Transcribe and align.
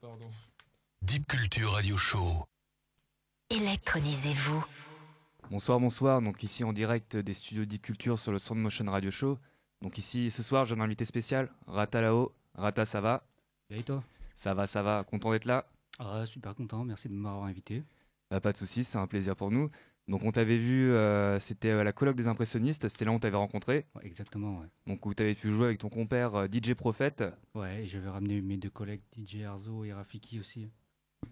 Pardon. 0.00 0.30
Deep 1.02 1.26
Culture 1.26 1.72
Radio 1.72 1.96
Show. 1.96 2.44
Électronisez-vous. 3.50 4.64
Bonsoir, 5.50 5.80
bonsoir. 5.80 6.20
Donc 6.20 6.42
ici 6.42 6.64
en 6.64 6.72
direct 6.72 7.16
des 7.16 7.34
studios 7.34 7.64
Deep 7.64 7.82
Culture 7.82 8.18
sur 8.18 8.32
le 8.32 8.38
Sound 8.38 8.60
Motion 8.60 8.90
Radio 8.90 9.10
Show. 9.10 9.38
Donc 9.80 9.96
ici 9.98 10.30
ce 10.30 10.42
soir 10.42 10.64
j'ai 10.64 10.74
un 10.74 10.80
invité 10.80 11.04
spécial, 11.04 11.50
Rata 11.66 12.00
là-haut. 12.00 12.32
Rata, 12.54 12.84
ça 12.84 13.00
va? 13.00 13.24
Et 13.70 13.82
toi? 13.82 14.02
Ça 14.34 14.54
va, 14.54 14.66
ça 14.66 14.82
va. 14.82 15.04
Content 15.04 15.30
d'être 15.30 15.44
là? 15.44 15.66
Ah, 15.98 16.26
super 16.26 16.54
content, 16.54 16.84
merci 16.84 17.08
de 17.08 17.14
m'avoir 17.14 17.44
invité. 17.44 17.84
Bah, 18.30 18.40
Pas 18.40 18.52
de 18.52 18.56
soucis, 18.56 18.84
c'est 18.84 18.98
un 18.98 19.06
plaisir 19.06 19.36
pour 19.36 19.50
nous. 19.50 19.70
Donc 20.08 20.24
on 20.24 20.32
t'avait 20.32 20.56
vu, 20.56 20.90
euh, 20.90 21.38
c'était 21.38 21.70
à 21.70 21.84
la 21.84 21.92
colloque 21.92 22.16
des 22.16 22.28
impressionnistes, 22.28 22.88
c'était 22.88 23.04
là 23.04 23.10
où 23.10 23.14
on 23.14 23.18
t'avait 23.18 23.36
rencontré. 23.36 23.84
Ouais, 23.94 24.06
exactement, 24.06 24.58
ouais. 24.60 24.66
Donc 24.86 25.04
où 25.04 25.12
t'avais 25.14 25.34
pu 25.34 25.50
jouer 25.52 25.66
avec 25.66 25.78
ton 25.78 25.90
compère 25.90 26.34
euh, 26.34 26.46
DJ 26.50 26.72
Prophète, 26.74 27.22
Ouais, 27.54 27.82
et 27.82 27.86
j'avais 27.86 28.08
ramené 28.08 28.40
mes 28.40 28.56
deux 28.56 28.70
collègues 28.70 29.02
DJ 29.16 29.42
Arzo 29.42 29.84
et 29.84 29.92
Rafiki 29.92 30.40
aussi. 30.40 30.70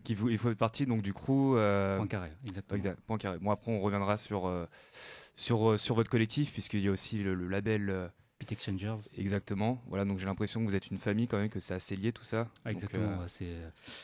qui 0.05 0.14
vous, 0.14 0.28
il 0.28 0.36
fait 0.38 0.55
partie 0.55 0.84
donc 0.86 1.00
du 1.02 1.14
crew. 1.14 1.56
euh, 1.56 1.97
Point 1.97 2.06
carré, 2.06 2.30
exactement. 2.47 2.78
Exact, 2.78 3.00
point 3.06 3.19
carré. 3.19 3.38
Bon 3.38 3.50
après 3.50 3.73
on 3.73 3.80
reviendra 3.80 4.19
sur 4.19 4.47
euh, 4.47 4.66
sur 5.34 5.70
euh, 5.70 5.77
sur 5.78 5.95
votre 5.95 6.11
collectif 6.11 6.52
puisqu'il 6.52 6.80
y 6.80 6.88
a 6.88 6.91
aussi 6.91 7.19
le, 7.19 7.34
le 7.34 7.48
label 7.48 7.88
euh, 7.88 8.08
Pit 8.38 8.52
Exchangers. 8.52 8.97
exactement. 9.16 9.80
Voilà 9.86 10.05
donc 10.05 10.19
j'ai 10.19 10.27
l'impression 10.27 10.61
que 10.61 10.69
vous 10.69 10.74
êtes 10.77 10.88
une 10.91 10.98
famille 10.98 11.27
quand 11.28 11.38
même 11.38 11.48
que 11.48 11.61
c'est 11.61 11.72
assez 11.74 11.97
lié 11.97 12.12
tout 12.12 12.24
ça. 12.24 12.48
Ah, 12.64 12.72
Donc, 12.72 12.83
exactement, 12.83 13.12
euh, 13.12 13.19
ouais, 13.22 13.28
c'est... 13.28 13.55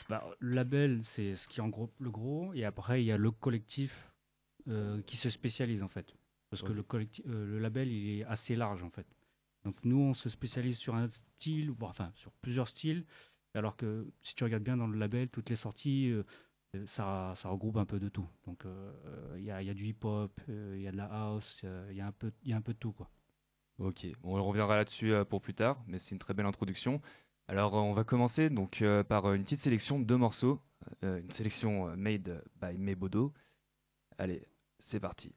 Bah, 0.08 0.24
le 0.38 0.54
label, 0.54 1.00
c'est 1.04 1.36
ce 1.36 1.46
qui 1.46 1.60
est 1.60 1.62
en 1.62 1.68
gros 1.68 1.90
le 2.00 2.10
gros, 2.10 2.54
et 2.54 2.64
après, 2.64 3.02
il 3.02 3.06
y 3.06 3.12
a 3.12 3.18
le 3.18 3.30
collectif 3.30 3.92
euh, 4.06 4.08
qui 5.06 5.16
se 5.16 5.30
spécialise, 5.30 5.82
en 5.82 5.88
fait. 5.88 6.14
Parce 6.50 6.62
que 6.62 6.68
Ok. 6.68 6.76
le, 6.76 6.82
collectif, 6.82 7.24
euh, 7.28 7.46
le 7.46 7.58
label, 7.58 7.88
il 7.90 8.20
est 8.20 8.24
assez 8.24 8.54
large, 8.56 8.82
en 8.82 8.90
fait. 8.90 9.06
Donc 9.64 9.74
nous, 9.84 9.98
on 9.98 10.14
se 10.14 10.28
spécialise 10.28 10.76
sur 10.78 10.94
un 10.94 11.08
style, 11.08 11.70
voire, 11.70 11.90
enfin, 11.92 12.10
sur 12.14 12.32
plusieurs 12.32 12.68
styles, 12.68 13.04
alors 13.54 13.76
que 13.76 14.10
si 14.20 14.34
tu 14.34 14.44
regardes 14.44 14.64
bien 14.64 14.76
dans 14.76 14.86
le 14.88 14.98
label, 14.98 15.28
toutes 15.28 15.50
les 15.50 15.56
sorties... 15.56 16.10
euh, 16.10 16.22
ça, 16.86 17.34
ça 17.36 17.50
regroupe 17.50 17.76
un 17.76 17.84
peu 17.84 18.00
de 18.00 18.08
tout. 18.08 18.26
Donc 18.46 18.64
euh, 18.64 19.34
il 19.36 19.44
y, 19.44 19.50
a, 19.50 19.60
il 19.60 19.66
y 19.66 19.70
a 19.70 19.74
du 19.74 19.84
hip-hop, 19.88 20.32
euh, 20.48 20.72
il 20.74 20.80
y 20.82 20.88
a 20.88 20.92
de 20.92 20.96
la 20.96 21.04
house, 21.04 21.60
euh, 21.64 21.86
il 21.90 21.98
y, 21.98 22.00
a 22.00 22.06
un 22.06 22.12
peu- 22.12 22.32
y 22.44 22.54
a 22.54 22.56
un 22.56 22.62
peu 22.62 22.72
de 22.72 22.78
tout. 22.78 22.92
Quoi. 22.92 23.10
Ok, 23.76 24.06
Bon, 24.22 24.38
on 24.38 24.42
reviendra 24.42 24.76
là-dessus 24.76 25.12
euh, 25.12 25.22
pour 25.26 25.42
plus 25.42 25.52
tard, 25.52 25.84
mais 25.86 25.98
c'est 25.98 26.12
une 26.14 26.18
très 26.18 26.32
belle 26.32 26.46
introduction. 26.46 27.02
Alors, 27.46 27.76
euh, 27.76 27.80
on 27.80 27.92
va 27.92 28.04
commencer 28.04 28.48
donc 28.48 28.80
euh, 28.80 29.04
par 29.04 29.26
euh, 29.26 29.34
une 29.34 29.42
petite 29.44 29.58
sélection 29.58 30.00
de 30.00 30.14
morceaux, 30.14 30.62
euh, 31.04 31.20
une 31.20 31.30
sélection 31.30 31.88
euh, 31.88 31.94
made 31.96 32.42
by 32.58 32.78
Mebodo. 32.78 33.34
Allez, 34.16 34.42
c'est 34.82 35.00
parti. 35.00 35.32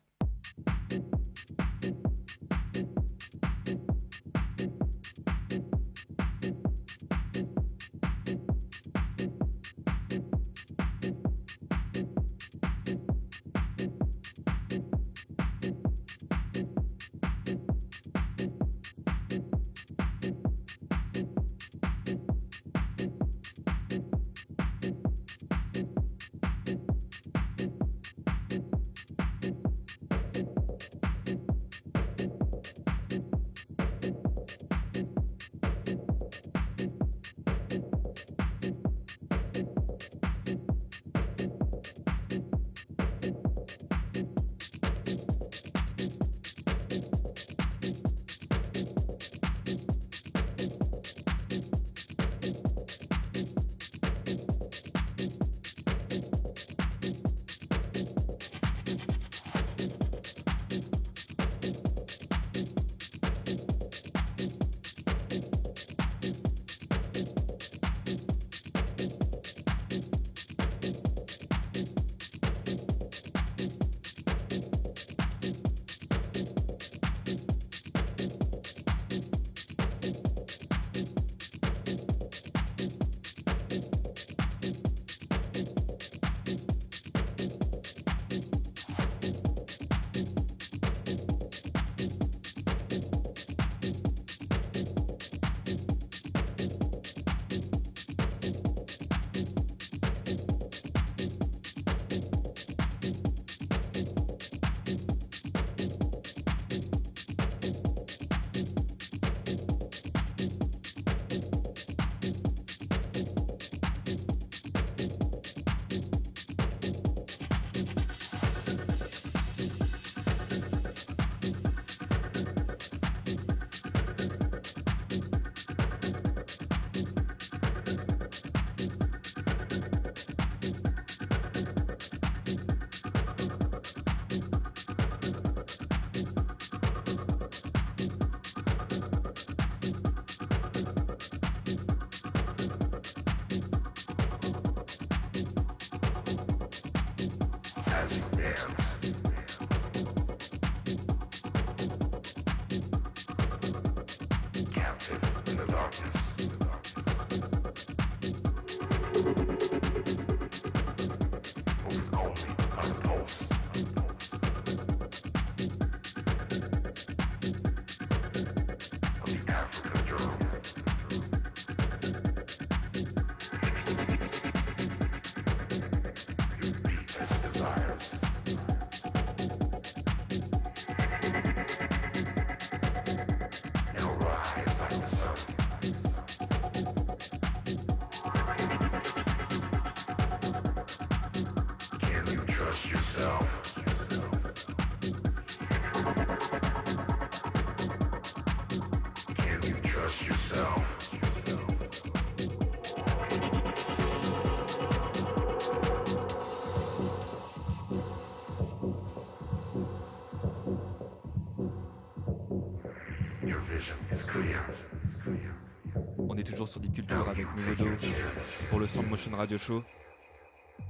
Radio 219.33 219.57
Show. 219.57 219.83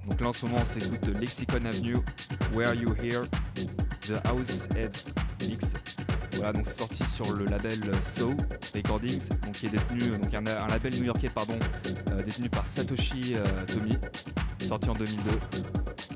Donc 0.09 0.19
là 0.21 0.27
en 0.27 0.33
ce 0.33 0.45
moment 0.45 0.59
on 0.61 0.65
s'écoute 0.65 1.07
Lexicon 1.19 1.63
Avenue, 1.65 1.95
Where 2.53 2.73
You 2.75 2.93
Here, 3.01 3.21
The 4.01 4.25
House 4.27 4.67
Head 4.75 4.95
Mix. 5.47 5.73
Voilà 6.33 6.53
donc 6.53 6.65
c'est 6.67 6.77
sorti 6.77 7.03
sur 7.03 7.33
le 7.33 7.45
label 7.45 7.79
So 8.01 8.33
Recordings, 8.73 9.29
donc 9.43 9.53
qui 9.53 9.67
est 9.67 9.69
détenu 9.69 10.09
donc 10.17 10.33
un, 10.33 10.67
label 10.67 10.95
new-yorkais 10.95 11.29
pardon, 11.29 11.57
euh, 12.11 12.21
détenu 12.23 12.49
par 12.49 12.65
Satoshi 12.65 13.35
euh, 13.35 13.43
Tomi, 13.67 13.95
sorti 14.59 14.89
en 14.89 14.93
2002. 14.93 15.31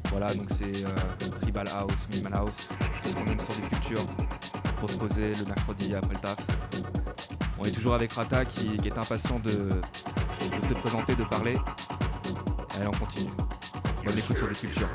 Voilà 0.09 0.33
donc 0.33 0.49
c'est 0.49 0.85
euh, 0.85 1.29
tribal 1.41 1.67
house, 1.69 2.07
minimal 2.11 2.33
house, 2.39 2.69
tout 3.03 3.09
ce 3.09 3.15
qu'on 3.15 3.25
aime 3.25 3.39
sur 3.39 3.53
des 3.55 3.67
cultures 3.67 4.05
pour 4.77 4.89
se 4.89 4.97
poser 4.97 5.31
le 5.33 5.45
mercredi 5.45 5.95
après 5.95 6.13
le 6.13 6.19
taf. 6.19 6.37
On 7.59 7.63
est 7.63 7.71
toujours 7.71 7.93
avec 7.93 8.11
Rata 8.13 8.45
qui, 8.45 8.77
est 8.85 8.97
impatient 8.97 9.39
de 9.39 9.69
se 10.67 10.73
présenter, 10.73 11.15
de 11.15 11.23
parler. 11.23 11.55
Allez, 12.79 12.87
on 12.87 12.91
continue. 12.91 13.29
Bonne 14.05 14.17
écoute 14.17 14.37
sur 14.37 14.47
les 14.47 14.55
cultures. 14.55 14.87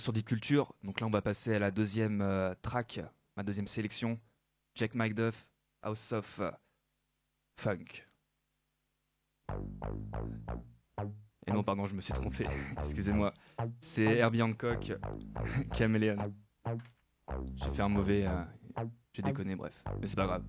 Sur 0.00 0.12
Deep 0.12 0.26
Culture. 0.26 0.72
Donc 0.82 1.00
là, 1.00 1.06
on 1.06 1.10
va 1.10 1.20
passer 1.22 1.54
à 1.54 1.58
la 1.58 1.70
deuxième 1.70 2.22
euh, 2.22 2.54
track, 2.62 3.00
ma 3.36 3.42
deuxième 3.42 3.66
sélection. 3.66 4.18
Jack 4.74 4.94
McDuff, 4.94 5.46
House 5.82 6.12
of 6.12 6.38
euh, 6.40 6.50
Funk. 7.58 8.06
Et 11.46 11.52
non, 11.52 11.62
pardon, 11.62 11.86
je 11.86 11.94
me 11.94 12.00
suis 12.00 12.12
trompé. 12.12 12.46
Excusez-moi. 12.80 13.34
C'est 13.80 14.04
Herbie 14.04 14.42
Hancock, 14.42 14.92
Chameleon. 15.76 16.32
J'ai 17.56 17.70
fait 17.72 17.82
un 17.82 17.88
mauvais. 17.88 18.26
euh, 18.26 18.84
J'ai 19.12 19.22
déconné, 19.22 19.54
bref. 19.56 19.82
Mais 20.00 20.06
c'est 20.06 20.16
pas 20.16 20.26
grave. 20.26 20.44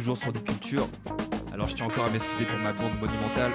Toujours 0.00 0.16
sur 0.16 0.32
des 0.32 0.40
cultures. 0.40 0.88
Alors 1.52 1.68
je 1.68 1.74
tiens 1.74 1.84
encore 1.84 2.06
à 2.06 2.08
m'excuser 2.08 2.46
pour 2.46 2.58
ma 2.60 2.72
bande 2.72 2.98
monumentale. 2.98 3.52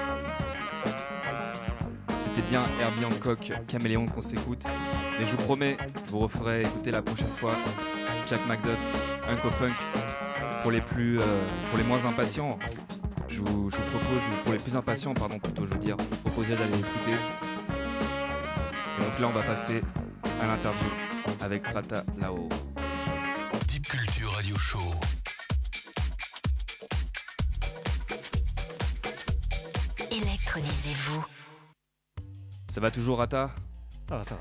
C'était 2.18 2.46
bien 2.48 2.62
Herbie 2.80 3.04
Hancock, 3.04 3.52
Caméléon 3.66 4.06
qu'on 4.06 4.22
s'écoute. 4.22 4.62
Mais 5.18 5.26
je 5.26 5.32
vous 5.32 5.38
promets, 5.38 5.76
vous 6.06 6.20
referai 6.20 6.62
écouter 6.62 6.92
la 6.92 7.02
prochaine 7.02 7.26
fois 7.26 7.50
Jack 8.28 8.38
McDuff, 8.46 8.78
Uncle 9.28 9.50
Funk, 9.58 9.72
pour 10.62 10.70
les 10.70 10.80
plus, 10.80 11.18
euh, 11.18 11.24
pour 11.70 11.78
les 11.78 11.84
moins 11.84 12.06
impatients, 12.06 12.60
je 13.26 13.40
vous, 13.40 13.68
propose, 13.68 14.22
pour 14.44 14.52
les 14.52 14.60
plus 14.60 14.76
impatients, 14.76 15.14
pardon, 15.14 15.40
plutôt, 15.40 15.66
je 15.66 15.72
veux 15.72 15.80
dire, 15.80 15.96
proposais 16.24 16.54
d'aller 16.54 16.78
écouter. 16.78 17.16
Donc 19.00 19.18
là, 19.18 19.26
on 19.26 19.32
va 19.32 19.42
passer 19.42 19.80
à 20.40 20.46
l'interview 20.46 20.90
avec 21.40 21.66
Rata 21.66 22.04
Lao. 22.20 22.48
Deep 23.66 23.88
Culture 23.88 24.30
Radio 24.30 24.56
Show. 24.56 25.15
Ça 32.76 32.80
va 32.82 32.90
toujours, 32.90 33.16
Rata? 33.16 33.54
Ça 34.06 34.18
va, 34.18 34.24
ça 34.24 34.34
va. 34.34 34.40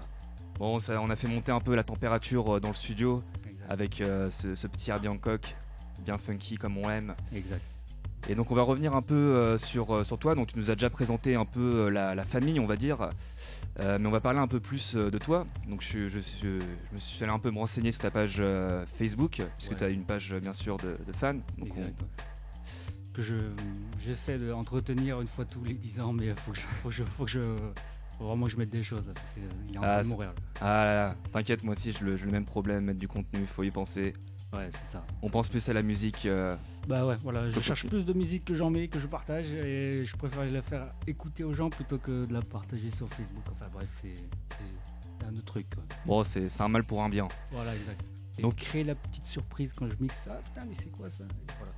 Bon, 0.59 0.77
ça, 0.79 0.99
on 1.01 1.09
a 1.09 1.15
fait 1.15 1.29
monter 1.29 1.53
un 1.53 1.61
peu 1.61 1.73
la 1.73 1.85
température 1.85 2.55
euh, 2.55 2.59
dans 2.59 2.67
le 2.67 2.73
studio 2.73 3.23
Exact. 3.49 3.71
avec 3.71 4.01
euh, 4.01 4.29
ce, 4.29 4.55
ce 4.55 4.67
petit 4.67 4.91
air 4.91 4.99
bien 4.99 5.15
coq, 5.15 5.55
bien 6.03 6.17
funky 6.17 6.57
comme 6.57 6.77
on 6.77 6.89
aime. 6.89 7.15
Exact. 7.33 7.61
Et 8.27 8.35
donc 8.35 8.51
on 8.51 8.55
va 8.55 8.63
revenir 8.63 8.93
un 8.93 9.01
peu 9.01 9.15
euh, 9.15 9.57
sur, 9.57 10.05
sur 10.05 10.19
toi. 10.19 10.35
Donc 10.35 10.47
tu 10.47 10.59
nous 10.59 10.69
as 10.69 10.75
déjà 10.75 10.89
présenté 10.89 11.35
un 11.35 11.45
peu 11.45 11.87
la, 11.87 12.13
la 12.13 12.23
famille, 12.25 12.59
on 12.59 12.65
va 12.67 12.75
dire. 12.75 13.07
Mais 13.79 14.05
on 14.05 14.11
va 14.11 14.19
parler 14.19 14.39
un 14.39 14.47
peu 14.49 14.59
plus 14.59 14.95
de 14.95 15.17
toi. 15.17 15.47
Donc 15.69 15.81
je, 15.81 16.09
je, 16.09 16.19
suis- 16.19 16.59
je 16.59 16.93
me 16.95 16.99
suis 16.99 17.23
allé 17.23 17.31
un 17.31 17.39
peu 17.39 17.51
me 17.51 17.57
renseigner 17.59 17.93
sur 17.93 18.01
ta 18.01 18.11
page 18.11 18.43
Facebook, 18.99 19.41
puisque 19.55 19.71
Ouais. 19.71 19.77
tu 19.77 19.83
as 19.85 19.89
une 19.89 20.03
page 20.03 20.33
bien 20.41 20.51
sûr 20.51 20.75
de, 20.75 20.97
de 21.07 21.13
fans. 21.13 21.35
Donc 21.57 21.69
on- 21.73 21.79
Exact. 21.79 22.03
Que 23.13 23.21
je 23.21 23.35
j'essaie 24.05 24.37
d'entretenir 24.37 25.21
une 25.21 25.27
fois 25.29 25.45
tous 25.45 25.63
les 25.63 25.73
10 25.73 26.01
ans, 26.01 26.11
mais 26.11 26.33
faut 26.35 26.51
que 26.51 26.57
je, 26.57 26.61
faut 26.83 26.89
que 26.89 26.95
je, 26.95 27.03
faut 27.17 27.23
que 27.23 27.31
je 27.31 27.39
faut 28.17 28.25
vraiment 28.25 28.45
que 28.45 28.51
je 28.51 28.57
mette 28.57 28.69
des 28.69 28.81
choses. 28.81 29.11
Parce 29.13 29.33
qu'il 29.33 29.43
est 29.75 29.77
en 29.77 29.81
Ah, 29.83 29.85
train 29.87 29.97
de 29.99 30.03
c'est- 30.03 30.09
mourir. 30.09 30.29
là. 30.29 30.35
Ah 30.61 30.85
là 30.85 30.95
là, 31.07 31.15
t'inquiète, 31.33 31.63
moi 31.63 31.73
aussi 31.75 31.91
j'ai 31.91 32.05
le, 32.05 32.17
même 32.31 32.45
problème, 32.45 32.85
mettre 32.85 32.99
du 32.99 33.07
contenu, 33.07 33.45
faut 33.45 33.63
y 33.63 33.71
penser. 33.71 34.13
Ouais, 34.53 34.69
c'est 34.71 34.91
ça. 34.93 35.05
On 35.21 35.29
pense 35.29 35.49
plus 35.49 35.67
à 35.67 35.73
la 35.73 35.81
musique. 35.81 36.25
euh, 36.27 36.55
Bah 36.87 37.05
ouais, 37.05 37.15
voilà, 37.17 37.49
je 37.49 37.59
cherche 37.59 37.85
plus 37.87 38.05
de 38.05 38.13
musique 38.13 38.45
que 38.45 38.53
j'en 38.53 38.69
mets, 38.69 38.87
que 38.87 38.99
je 38.99 39.07
partage, 39.07 39.49
et 39.51 40.05
je 40.05 40.15
préfère 40.15 40.45
la 40.45 40.61
faire 40.61 40.93
écouter 41.07 41.43
aux 41.43 41.51
gens 41.51 41.69
plutôt 41.69 41.97
que 41.97 42.25
de 42.25 42.31
la 42.33 42.41
partager 42.41 42.89
sur 42.89 43.09
Facebook. 43.09 43.43
Enfin 43.51 43.65
bref, 43.73 43.87
c'est 44.01 44.13
un 45.27 45.33
autre 45.35 45.45
truc. 45.45 45.67
quoi. 45.75 45.83
Bon, 46.05 46.23
c'est 46.23 46.47
un 46.61 46.67
mal 46.69 46.83
pour 46.85 47.03
un 47.03 47.09
bien. 47.09 47.27
Voilà, 47.51 47.75
exact. 47.75 48.01
Et 48.37 48.41
Donc- 48.43 48.55
créer 48.55 48.83
la 48.83 48.95
petite 48.95 49.25
surprise 49.25 49.73
quand 49.73 49.89
je 49.89 49.95
mixe 49.99 50.15
ça, 50.23 50.35
putain, 50.53 50.65
mais 50.67 50.75
c'est 50.77 50.91
quoi 50.91 51.09
ça? 51.09 51.23
Voilà, 51.57 51.73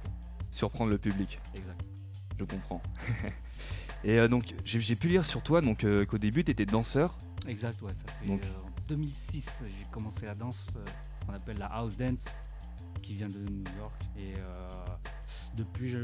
Surprendre 0.52 0.92
le 0.92 0.98
public. 0.98 1.40
exact. 1.56 1.84
Je 2.40 2.44
comprends. 2.46 2.82
Et 4.04 4.20
euh, 4.20 4.28
donc 4.28 4.54
j'ai 4.64 4.96
pu 4.96 5.08
lire 5.08 5.26
sur 5.26 5.42
toi 5.42 5.62
donc 5.62 5.84
euh, 5.84 6.06
qu'au 6.06 6.18
début 6.18 6.44
tu 6.44 6.52
étais 6.52 6.66
danseur. 6.66 7.18
Exact, 7.48 7.82
ouais, 7.82 7.92
ça 7.94 8.14
fait 8.14 8.28
Donc- 8.28 8.44
euh, 8.44 8.66
en 8.66 8.88
2006, 8.88 9.46
j'ai 9.64 9.86
commencé 9.92 10.26
la 10.26 10.36
danse 10.36 10.66
qu'on 11.26 11.34
appelle 11.34 11.58
la 11.58 11.66
house 11.66 11.98
dance, 11.98 12.24
qui 13.02 13.16
vient 13.16 13.28
de 13.28 13.40
New 13.40 13.64
York. 13.78 13.94
Et 14.18 14.34
depuis, 15.58 15.90
je... 15.90 16.00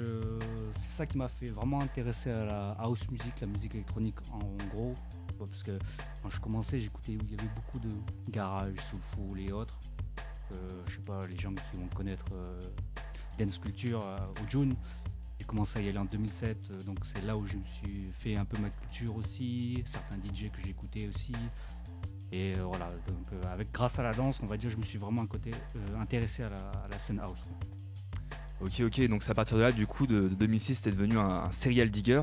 c'est 0.76 0.90
ça 0.90 1.06
qui 1.06 1.18
m'a 1.18 1.30
fait 1.30 1.50
vraiment 1.50 1.80
intéresser 1.80 2.32
à 2.32 2.44
la 2.44 2.72
house 2.80 3.10
music, 3.10 3.40
la 3.40 3.48
musique 3.48 3.76
électronique 3.76 4.18
en, 4.32 4.40
gros. 4.76 4.94
Parce 5.40 5.64
que 5.64 5.78
quand 6.22 6.30
je 6.30 6.42
commençais, 6.42 6.80
j'écoutais, 6.80 7.14
il 7.14 7.32
y 7.32 7.36
avait 7.40 7.50
beaucoup 7.56 7.80
de 7.80 7.90
garage, 8.30 8.76
soulful 8.90 9.40
et 9.40 9.52
autres. 9.52 9.80
Euh, 10.52 10.84
je 10.88 10.96
sais 10.96 11.02
pas, 11.02 11.26
les 11.28 11.38
gens 11.38 11.54
qui 11.54 11.78
vont 11.78 11.88
connaître 11.96 12.26
euh, 12.34 12.60
Dance 13.38 13.60
Culture 13.60 14.06
euh, 14.06 14.18
au 14.44 14.50
June. 14.50 14.74
J'ai 15.44 15.48
commencé 15.48 15.78
à 15.78 15.82
y 15.82 15.90
aller 15.90 15.98
en 15.98 16.06
2007, 16.06 16.58
euh, 16.72 16.84
donc 16.84 17.00
c'est 17.04 17.22
là 17.26 17.36
où 17.36 17.46
je 17.46 17.58
me 17.58 17.66
suis 17.66 18.08
fait 18.14 18.38
un 18.38 18.46
peu 18.46 18.58
ma 18.62 18.70
culture 18.70 19.14
aussi, 19.18 19.84
certains 19.86 20.16
DJ 20.16 20.50
que 20.50 20.62
j'écoutais 20.64 21.10
aussi. 21.14 21.34
Et 22.32 22.54
euh, 22.58 22.64
voilà, 22.64 22.88
donc 23.10 23.28
euh, 23.34 23.52
avec 23.52 23.70
grâce 23.74 24.00
à 24.00 24.04
la 24.04 24.14
danse, 24.14 24.40
on 24.42 24.46
va 24.46 24.56
dire, 24.56 24.70
je 24.70 24.78
me 24.78 24.84
suis 24.84 24.98
vraiment 24.98 25.22
un 25.24 25.28
côté 25.28 25.52
intéressé 26.00 26.44
à 26.44 26.50
la, 26.50 26.56
à 26.56 26.88
la 26.90 26.98
scène 26.98 27.20
house. 27.20 27.52
Ok 28.62 28.80
ok 28.80 29.08
donc 29.10 29.24
c'est 29.24 29.32
à 29.32 29.34
partir 29.34 29.58
de 29.58 29.64
là 29.64 29.74
du 29.74 29.86
coup 29.86 30.08
de, 30.08 30.22
de 30.22 30.36
2006 30.36 30.84
t'es 30.84 30.92
devenu 30.92 31.18
un, 31.18 31.44
un 31.44 31.52
serial 31.52 31.90
digger. 31.90 32.22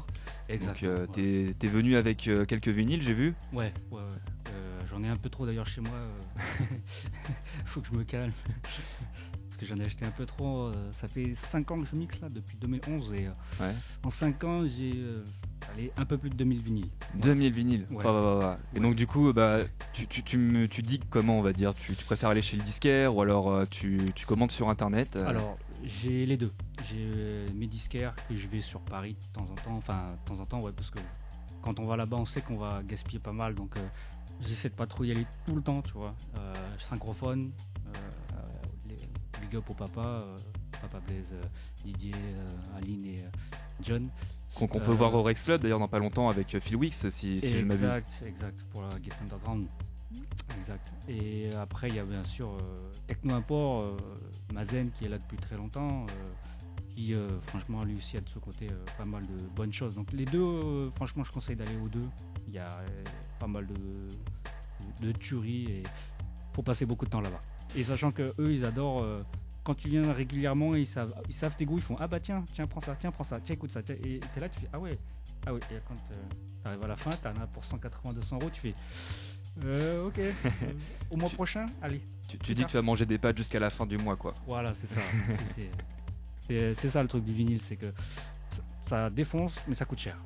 Donc 0.49 0.83
euh, 0.83 1.01
ouais. 1.01 1.07
t'es 1.13 1.55
t'es 1.59 1.67
venu 1.67 1.97
avec 1.97 2.27
euh, 2.29 2.47
quelques 2.47 2.69
vinyles 2.69 3.03
j'ai 3.03 3.13
vu. 3.13 3.35
Ouais, 3.53 3.75
ouais, 3.91 4.01
ouais. 4.01 4.09
Euh, 4.55 4.81
j'en 4.89 5.03
ai 5.03 5.09
un 5.09 5.17
peu 5.17 5.29
trop 5.29 5.45
d'ailleurs 5.45 5.67
chez 5.67 5.83
moi. 5.83 5.93
Faut 7.67 7.83
que 7.83 7.89
je 7.93 7.99
me 7.99 8.05
calme. 8.05 8.33
Que 9.61 9.67
j'en 9.67 9.77
ai 9.79 9.85
acheté 9.85 10.05
un 10.07 10.11
peu 10.11 10.25
trop. 10.27 10.65
euh, 10.69 10.73
Ça 10.93 11.07
fait 11.07 11.35
5 11.35 11.71
ans 11.71 11.81
que 11.81 11.87
je 11.87 11.95
mixe 11.95 12.19
là, 12.21 12.29
depuis 12.31 12.57
2011. 12.57 13.13
Et 13.15 13.27
euh, 13.27 13.31
Ouais. 13.65 13.73
en 14.05 14.11
5 14.11 14.43
ans, 14.45 14.65
j'ai 14.67 14.93
euh, 14.97 15.23
allez, 15.75 15.93
un 15.99 16.05
peu 16.07 16.17
plus 16.19 16.31
de 16.31 16.37
2000 16.37 16.63
vinyles. 16.63 16.91
2000 17.23 17.53
vinyles. 17.53 17.87
Ouais. 17.91 18.03
Bah. 18.03 18.57
Et 18.75 18.81
donc 18.81 18.95
du 18.95 19.07
coup 19.07 19.33
bah 19.33 19.59
tu, 19.93 20.07
tu, 20.07 20.23
tu, 20.23 20.39
me, 20.39 20.67
tu 20.67 20.81
dis 20.83 20.99
comment 21.11 21.39
on 21.39 21.43
va 21.43 21.53
dire 21.53 21.75
tu, 21.75 21.95
tu 21.95 22.05
préfères 22.05 22.31
aller 22.31 22.41
chez 22.43 22.57
le 22.57 22.63
disquaire 22.63 23.15
ou 23.17 23.21
alors 23.23 23.69
tu, 23.69 24.01
tu 24.15 24.25
commandes 24.27 24.51
sur 24.51 24.69
internet. 24.71 25.17
euh, 25.17 25.27
Alors, 25.27 25.55
j'ai 25.85 26.25
les 26.27 26.37
deux. 26.37 26.53
J'ai 26.89 27.45
mes 27.55 27.67
disquaires 27.67 28.15
que 28.29 28.35
je 28.35 28.49
vais 28.49 28.61
sur 28.63 28.81
Paris 28.81 29.15
de 29.21 29.39
temps 29.39 29.47
en 29.51 29.55
temps. 29.55 29.77
Enfin, 29.77 30.13
de 30.25 30.29
temps 30.29 30.41
en 30.41 30.47
temps, 30.47 30.61
ouais, 30.63 30.73
parce 30.73 30.91
que 30.91 30.99
quand 31.63 31.79
on 31.79 31.85
va 31.87 31.97
là-bas, 31.97 32.17
on 32.19 32.25
sait 32.25 32.41
qu'on 32.41 32.57
va 32.57 32.83
gaspiller 32.83 33.19
pas 33.19 33.33
mal. 33.33 33.55
Donc, 33.55 33.77
euh, 33.77 33.81
j'essaie 34.41 34.71
de 34.71 34.75
pas 34.75 34.87
trop 34.87 35.05
y 35.05 35.11
aller 35.11 35.27
tout 35.47 35.55
le 35.55 35.61
temps, 35.63 35.83
tu 35.83 35.93
vois. 35.93 36.15
Euh, 36.39 36.55
synchrophone, 36.79 37.51
big 39.41 39.57
up 39.57 39.69
au 39.69 39.75
papa, 39.75 40.01
euh, 40.05 40.37
papa 40.81 41.01
Blaise, 41.07 41.25
euh, 41.33 41.43
Didier, 41.85 42.13
euh, 42.15 42.79
Aline 42.79 43.07
et 43.07 43.25
John. 43.81 44.09
qu'on 44.55 44.67
peut 44.67 44.93
voir 44.93 45.15
au 45.15 45.23
Rex 45.23 45.45
Club 45.45 45.63
d'ailleurs 45.63 45.79
dans 45.79 45.89
pas 45.89 45.99
longtemps 45.99 46.29
avec 46.29 46.59
Phil 46.59 46.77
Wicks 46.77 46.95
si, 46.95 47.11
si 47.11 47.41
je 47.41 47.59
ne 47.59 47.65
m'abuse. 47.65 47.85
exact, 47.85 48.23
exact, 48.27 48.63
pour 48.71 48.83
la 48.83 49.01
Get 49.03 49.13
Underground. 49.23 49.67
Exact. 50.59 50.93
Et 51.09 51.53
après, 51.55 51.89
il 51.89 51.95
y 51.95 52.01
a 52.01 52.05
bien 52.05 52.25
sûr 52.25 52.57
Techno 53.07 53.35
Import, 53.35 53.97
Mazen 54.53 54.91
qui 54.91 55.05
est 55.05 55.09
là 55.09 55.19
depuis 55.19 55.37
très 55.37 55.57
longtemps, 55.57 56.07
qui 56.95 57.15
euh, 57.15 57.29
franchement 57.47 57.83
lui 57.85 57.97
aussi 57.97 58.17
a 58.17 58.21
de 58.21 58.29
ce 58.29 58.39
côté 58.39 58.67
euh, 58.71 58.85
pas 58.99 59.05
mal 59.05 59.23
de 59.27 59.45
bonnes 59.57 59.73
choses. 59.73 59.95
Donc 59.95 60.13
les 60.13 60.25
deux, 60.25 60.43
euh, 60.43 60.91
franchement, 60.91 61.25
je 61.25 61.33
conseille 61.33 61.57
d'aller 61.57 61.77
aux 61.83 61.89
deux. 61.89 62.09
Il 62.49 62.55
y 62.55 62.59
a 62.59 62.69
pas 63.39 63.47
mal 63.47 63.67
de, 63.67 65.07
de 65.07 65.13
tueries 65.13 65.65
et 65.71 65.83
faut 66.53 66.63
passer 66.63 66.85
beaucoup 66.87 67.05
de 67.05 67.11
temps 67.11 67.21
là-bas. 67.21 67.41
Et 67.77 67.85
sachant 67.85 68.11
que 68.11 68.23
eux, 68.39 68.53
ils 68.53 68.65
adorent. 68.65 69.03
euh, 69.03 69.23
quand 69.63 69.75
tu 69.75 69.89
viens 69.89 70.11
régulièrement, 70.13 70.75
ils 70.75 70.87
savent, 70.87 71.15
ils 71.29 71.35
savent 71.35 71.55
tes 71.55 71.67
goûts, 71.67 71.77
ils 71.77 71.83
font 71.83 71.97
ah 72.01 72.09
bah 72.09 72.19
tiens, 72.19 72.43
tiens 72.51 72.65
prends 72.67 72.81
ça, 72.81 72.97
tiens 72.99 73.11
prends 73.13 73.25
ça, 73.25 73.39
tiens 73.41 73.55
écoute 73.55 73.71
ça, 73.71 73.81
et 73.81 74.19
t'es 74.35 74.41
là, 74.41 74.49
tu 74.49 74.59
fais 74.59 74.69
ah 74.73 74.79
ouais, 74.79 74.99
ah 75.47 75.53
ouais. 75.53 75.61
Et 75.71 75.77
quand 75.87 75.95
euh, 75.95 76.15
t'arrives 76.65 76.83
à 76.83 76.87
la 76.89 76.97
fin, 76.97 77.11
t'en 77.11 77.29
as 77.41 77.47
pour 77.47 77.63
180-200 77.65 78.41
euros, 78.41 78.51
tu 78.51 78.61
fais 78.61 78.75
euh, 79.65 80.07
ok, 80.07 80.19
au 81.11 81.17
mois 81.17 81.29
Tu- 81.29 81.35
prochain, 81.35 81.67
allez. 81.83 82.01
Tu, 82.27 82.39
tu 82.39 82.55
dis 82.55 82.65
que 82.65 82.71
tu 82.71 82.77
vas 82.79 82.83
manger 82.83 83.05
des 83.05 83.19
pâtes 83.19 83.37
jusqu'à 83.37 83.61
la 83.61 83.69
fin 83.69 83.85
du 83.85 83.99
mois 83.99 84.17
quoi. 84.17 84.33
Voilà, 84.47 84.73
c'est 84.75 84.87
ça. 84.87 85.01
C'est- 86.49 86.89
ça 86.89 87.03
le 87.03 87.09
truc 87.09 87.23
du 87.25 87.35
vinyle, 87.35 87.61
c'est 87.61 87.77
que 87.77 87.93
ça, 88.51 88.63
ça 88.89 89.11
défonce, 89.11 89.61
mais 89.69 89.75
ça 89.75 89.85
coûte 89.85 89.99
cher. 90.01 90.17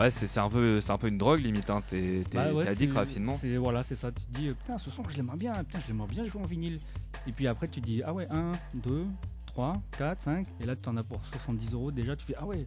Ouais 0.00 0.10
c'est 0.10 0.38
un 0.38 0.48
peu 0.48 0.80
un 0.88 0.98
peu 0.98 1.08
une 1.08 1.18
drogue 1.18 1.40
limite 1.40 1.68
hein. 1.68 1.82
T'es 1.86 2.24
Bah 2.32 2.52
ouais, 2.52 2.66
addict 2.66 2.94
rapidement. 2.94 3.38
Voilà, 3.58 3.82
c'est 3.82 3.94
ça. 3.94 4.10
Tu 4.10 4.24
te 4.24 4.32
dis, 4.32 4.48
putain, 4.48 4.78
ce 4.78 4.90
son, 4.90 5.02
je 5.08 5.16
l'aimerais 5.16 5.36
bien, 5.36 5.52
putain, 5.52 5.78
je 5.80 5.88
l'aimerais 5.88 6.08
bien 6.08 6.24
jouer 6.24 6.42
en 6.42 6.46
vinyle. 6.46 6.78
Et 7.26 7.32
puis 7.32 7.46
après, 7.46 7.68
tu 7.68 7.82
te 7.82 7.86
dis, 7.86 8.02
ah 8.02 8.14
ouais, 8.14 8.26
1, 8.30 8.52
2, 8.74 9.06
3, 9.46 9.74
4, 9.98 10.22
5. 10.22 10.46
Et 10.60 10.66
là, 10.66 10.74
tu 10.74 10.88
en 10.88 10.96
as 10.96 11.02
pour 11.02 11.22
70 11.26 11.74
euros 11.74 11.92
déjà. 11.92 12.16
Tu 12.16 12.24
fais, 12.24 12.34
ah 12.38 12.46
ouais, 12.46 12.66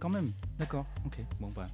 quand 0.00 0.08
même, 0.08 0.26
d'accord, 0.58 0.86
ok. 1.06 1.18
Bon, 1.40 1.52
bah, 1.54 1.64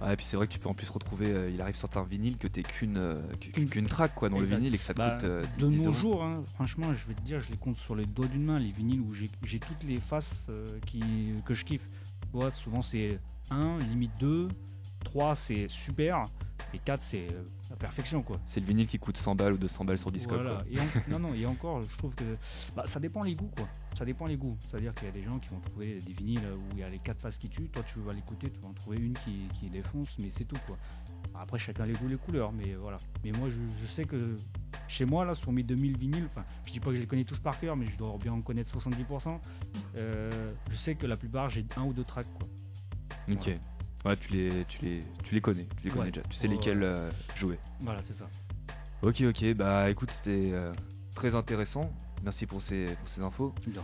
Ouais, 0.00 0.12
et 0.12 0.16
puis 0.16 0.26
c'est 0.26 0.36
vrai 0.36 0.48
que 0.48 0.52
tu 0.52 0.58
peux 0.58 0.68
en 0.68 0.74
plus 0.74 0.90
retrouver, 0.90 1.28
euh, 1.28 1.50
il 1.50 1.60
arrive 1.62 1.76
certains 1.76 2.02
vinyles 2.02 2.36
que 2.36 2.48
t'es 2.48 2.62
qu'une 2.62 2.96
euh, 2.96 3.14
qu'une 3.38 3.86
track 3.86 4.12
quoi 4.16 4.28
dans 4.28 4.40
le 4.40 4.44
vinyle 4.44 4.74
et 4.74 4.78
que 4.78 4.82
ça 4.82 4.92
te 4.92 4.98
bah, 4.98 5.12
coûte 5.12 5.24
euh, 5.24 5.44
de 5.56 5.68
10 5.68 5.84
nos 5.84 5.92
jours, 5.92 6.24
hein, 6.24 6.42
franchement, 6.54 6.92
je 6.92 7.06
vais 7.06 7.14
te 7.14 7.22
dire, 7.22 7.38
je 7.38 7.48
les 7.52 7.56
compte 7.56 7.78
sur 7.78 7.94
les 7.94 8.04
doigts 8.04 8.26
d'une 8.26 8.44
main, 8.44 8.58
les 8.58 8.72
vinyles 8.72 9.00
où 9.00 9.12
j'ai 9.12 9.30
j'ai 9.44 9.60
toutes 9.60 9.84
les 9.84 10.00
faces 10.00 10.46
euh, 10.48 10.64
qui, 10.84 11.00
que 11.44 11.54
je 11.54 11.64
kiffe. 11.64 11.88
Tu 12.22 12.28
vois, 12.32 12.50
souvent 12.50 12.82
c'est 12.82 13.20
1, 13.50 13.78
limite 13.90 14.12
2, 14.20 14.48
3 15.04 15.34
c'est 15.34 15.68
super, 15.68 16.22
et 16.72 16.78
4 16.78 17.02
c'est 17.02 17.26
la 17.70 17.76
perfection 17.76 18.22
quoi. 18.22 18.36
C'est 18.46 18.60
le 18.60 18.66
vinyle 18.66 18.86
qui 18.86 18.98
coûte 18.98 19.16
100 19.16 19.34
balles 19.34 19.52
ou 19.54 19.58
200 19.58 19.84
balles 19.84 19.98
sur 19.98 20.10
Discord. 20.10 20.42
Voilà. 20.42 20.58
quoi. 20.58 20.66
Et 20.70 20.78
en- 20.80 20.84
non, 21.10 21.18
non, 21.28 21.34
et 21.34 21.46
encore, 21.46 21.82
je 21.82 21.96
trouve 21.98 22.14
que 22.14 22.24
bah, 22.74 22.84
ça 22.86 23.00
dépend 23.00 23.22
les 23.22 23.34
goûts, 23.34 23.50
quoi. 23.56 23.68
Ça 23.96 24.04
dépend 24.04 24.24
les 24.26 24.36
goûts. 24.36 24.56
C'est-à-dire 24.60 24.92
qu'il 24.94 25.06
y 25.06 25.10
a 25.10 25.14
des 25.14 25.22
gens 25.22 25.38
qui 25.38 25.48
vont 25.50 25.60
trouver 25.60 25.98
des 26.00 26.12
vinyles 26.12 26.40
où 26.56 26.62
il 26.72 26.78
y 26.80 26.82
a 26.82 26.88
les 26.88 26.98
quatre 26.98 27.20
faces 27.20 27.38
qui 27.38 27.48
tuent. 27.48 27.68
Toi, 27.68 27.82
tu 27.84 28.00
vas 28.00 28.12
l'écouter, 28.12 28.50
tu 28.50 28.58
vas 28.60 28.66
en 28.68 28.72
trouver 28.72 28.98
une 28.98 29.12
qui, 29.12 29.42
qui 29.60 29.70
défonce, 29.70 30.08
mais 30.20 30.30
c'est 30.36 30.44
tout, 30.44 30.58
quoi. 30.66 30.76
Après, 31.36 31.58
chacun 31.58 31.86
les 31.86 31.92
goûts, 31.92 32.08
les 32.08 32.16
couleurs, 32.16 32.50
mais 32.52 32.74
voilà. 32.74 32.96
Mais 33.24 33.30
moi, 33.32 33.48
je, 33.50 33.56
je 33.80 33.86
sais 33.86 34.04
que 34.04 34.34
chez 34.88 35.04
moi, 35.04 35.24
là, 35.24 35.34
sur 35.36 35.52
mes 35.52 35.62
2000 35.62 35.96
vinyles, 35.96 36.24
enfin, 36.26 36.44
je 36.66 36.72
dis 36.72 36.80
pas 36.80 36.90
que 36.90 36.96
je 36.96 37.00
les 37.00 37.06
connais 37.06 37.24
tous 37.24 37.38
par 37.38 37.58
cœur, 37.60 37.76
mais 37.76 37.86
je 37.86 37.96
dois 37.96 38.16
bien 38.20 38.32
en 38.32 38.40
connaître 38.42 38.76
70%. 38.76 39.38
euh, 39.96 40.52
je 40.70 40.76
sais 40.76 40.96
que 40.96 41.06
la 41.06 41.16
plupart, 41.16 41.50
j'ai 41.50 41.64
un 41.76 41.84
ou 41.84 41.92
deux 41.92 42.04
tracks, 42.04 42.26
quoi. 42.38 42.48
Ok. 43.30 43.50
Ouais, 44.04 44.16
tu 44.16 44.32
les, 44.32 44.64
tu 44.66 44.84
les, 44.84 45.00
tu 45.22 45.34
les 45.34 45.40
connais, 45.40 45.66
tu 45.78 45.84
les 45.84 45.90
connais 45.90 46.04
Ouais. 46.04 46.10
déjà. 46.10 46.22
Tu 46.28 46.36
sais 46.36 46.46
Ouais, 46.48 46.54
lesquels 46.54 46.82
euh, 46.82 47.10
jouer. 47.36 47.58
Voilà, 47.80 48.00
c'est 48.04 48.12
ça. 48.12 48.26
Ok, 49.02 49.22
ok. 49.22 49.54
Bah 49.54 49.88
écoute, 49.90 50.10
c'était 50.10 50.50
euh, 50.52 50.72
très 51.14 51.34
intéressant. 51.34 51.90
Merci 52.22 52.46
pour 52.46 52.60
ces, 52.62 52.86
pour 52.96 53.08
ces 53.08 53.22
infos. 53.22 53.54
De 53.66 53.72
rien. 53.72 53.82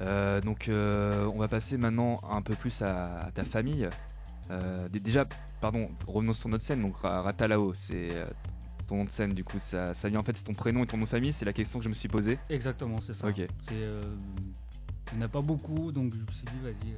Euh, 0.00 0.40
donc 0.40 0.68
on 0.70 1.38
va 1.38 1.48
passer 1.48 1.76
maintenant 1.78 2.20
un 2.30 2.42
peu 2.42 2.54
plus 2.54 2.80
à, 2.82 3.18
à 3.18 3.30
ta 3.32 3.44
famille. 3.44 3.88
Dé- 4.90 4.98
déjà, 5.00 5.24
pardon, 5.60 5.88
revenons 6.06 6.32
sur 6.32 6.48
notre 6.48 6.64
scène. 6.64 6.82
Donc 6.82 6.96
Ra- 6.98 7.20
Ratalao, 7.20 7.74
c'est 7.74 8.08
ton 8.88 8.96
nom 8.98 9.04
de 9.04 9.10
scène. 9.10 9.32
Du 9.34 9.44
coup, 9.44 9.58
ça, 9.60 9.94
ça 9.94 10.08
vient 10.08 10.18
en 10.20 10.24
fait, 10.24 10.36
c'est 10.36 10.44
ton 10.44 10.54
prénom 10.54 10.82
et 10.84 10.86
ton 10.86 10.96
nom 10.96 11.04
de 11.04 11.08
famille. 11.08 11.32
C'est 11.32 11.44
la 11.44 11.52
question 11.52 11.78
que 11.80 11.84
je 11.84 11.88
me 11.88 11.94
suis 11.94 12.08
posée. 12.08 12.38
Exactement, 12.48 12.96
c'est 13.04 13.14
ça. 13.14 13.28
Ok. 13.28 13.36
C'est 13.36 13.74
Il 15.12 15.18
n'y 15.18 15.22
en 15.22 15.26
a 15.26 15.28
pas 15.28 15.42
beaucoup, 15.42 15.92
donc 15.92 16.12
je 16.14 16.20
me 16.20 16.26
suis 16.32 16.44
dit, 16.46 16.58
vas-y, 16.62 16.94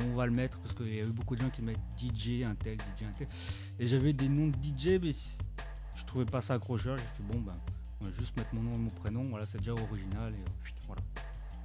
on 0.00 0.14
va 0.16 0.26
le 0.26 0.32
mettre 0.32 0.58
parce 0.60 0.74
qu'il 0.74 0.94
y 0.94 1.00
a 1.00 1.02
eu 1.04 1.12
beaucoup 1.12 1.36
de 1.36 1.40
gens 1.42 1.50
qui 1.50 1.62
mettent 1.62 1.78
DJ, 1.98 2.44
un 2.44 2.54
tel, 2.54 2.76
DJ, 2.78 3.04
un 3.08 3.12
tel. 3.18 3.28
Et 3.78 3.86
j'avais 3.86 4.12
des 4.12 4.28
noms 4.28 4.48
de 4.48 4.56
DJ, 4.62 4.98
mais 5.02 5.12
je 5.96 6.04
trouvais 6.04 6.24
pas 6.24 6.40
ça 6.40 6.54
accrocheur. 6.54 6.96
J'ai 6.96 7.02
fait, 7.04 7.22
bon, 7.32 7.40
ben, 7.40 7.54
on 8.02 8.06
va 8.06 8.10
juste 8.18 8.36
mettre 8.36 8.54
mon 8.54 8.62
nom 8.62 8.74
et 8.74 8.78
mon 8.78 8.90
prénom, 8.90 9.28
voilà, 9.28 9.46
c'est 9.46 9.58
déjà 9.58 9.72
original. 9.72 10.32
Et 10.34 10.44
putain, 10.64 10.78
voilà. 10.86 11.02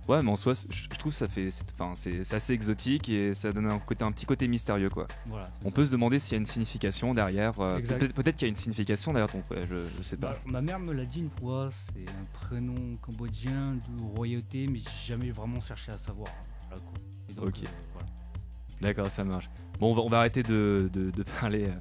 Ouais, 0.08 0.24
mais 0.24 0.32
en 0.32 0.36
soi, 0.36 0.54
je 0.72 0.88
trouve 0.98 1.12
que 1.12 1.18
ça 1.20 1.28
fait, 1.28 1.52
c'est- 1.52 1.72
enfin, 1.74 1.92
c'est 1.96 2.24
c'est 2.24 2.36
assez 2.36 2.54
exotique 2.54 3.10
et 3.10 3.36
ça 3.36 3.52
donne 3.52 3.68
un 3.72 3.78
côté, 3.78 4.04
un 4.04 4.12
petit 4.12 4.26
côté 4.26 4.48
mystérieux, 4.48 4.90
quoi. 4.90 5.06
voilà 5.28 5.52
On 5.62 5.66
ça. 5.66 5.72
peut 5.76 5.86
se 5.86 5.92
demander 5.92 6.18
s'il 6.18 6.32
y 6.32 6.36
a 6.36 6.40
une 6.40 6.48
signification 6.48 7.14
derrière. 7.14 7.60
euh. 7.60 7.80
Peut-être 7.80 8.36
qu'il 8.36 8.48
y 8.48 8.50
a 8.50 8.50
une 8.50 8.56
signification 8.56 9.14
derrière 9.14 9.32
ton, 9.32 9.44
ouais, 9.52 9.68
je, 9.70 9.86
je 9.98 10.02
sais 10.02 10.18
pas. 10.18 10.32
Bah, 10.32 10.40
ma 10.48 10.62
mère 10.62 10.80
me 10.80 10.94
l'a 10.94 11.06
dit 11.06 11.20
une 11.20 11.30
fois, 11.30 11.70
c'est 11.94 12.10
un 12.10 12.26
prénom 12.34 12.74
cambodgien 13.04 13.76
de 13.76 14.02
royauté, 14.16 14.66
mais 14.68 14.80
j'ai 14.80 15.14
jamais 15.14 15.30
vraiment 15.30 15.62
cherché 15.62 15.92
à 15.92 15.98
savoir. 16.00 16.32
Voilà, 16.70 16.82
quoi. 16.82 16.94
Et 17.30 17.34
donc, 17.34 17.48
Ok. 17.50 17.60
euh. 17.64 17.68
D'accord, 18.82 19.08
ça 19.08 19.24
marche. 19.24 19.50
Bon, 19.80 19.92
on 19.92 19.96
va, 19.96 20.02
on 20.02 20.08
va 20.08 20.20
arrêter 20.20 20.44
de, 20.44 20.90
de- 20.94 21.12
de 21.12 21.24
parler 21.40 21.66
euh, 21.66 21.74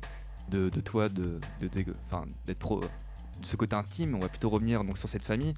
de, 0.51 0.69
de 0.69 0.81
toi, 0.81 1.09
de, 1.09 1.39
d'être 1.61 2.59
trop 2.59 2.81
de 2.81 3.47
ce 3.47 3.57
côté 3.57 3.77
intime. 3.77 4.15
On 4.17 4.19
va 4.19 4.29
plutôt 4.29 4.51
revenir 4.51 4.83
donc 4.85 4.99
sur 4.99 5.09
cette 5.09 5.25
famille. 5.25 5.55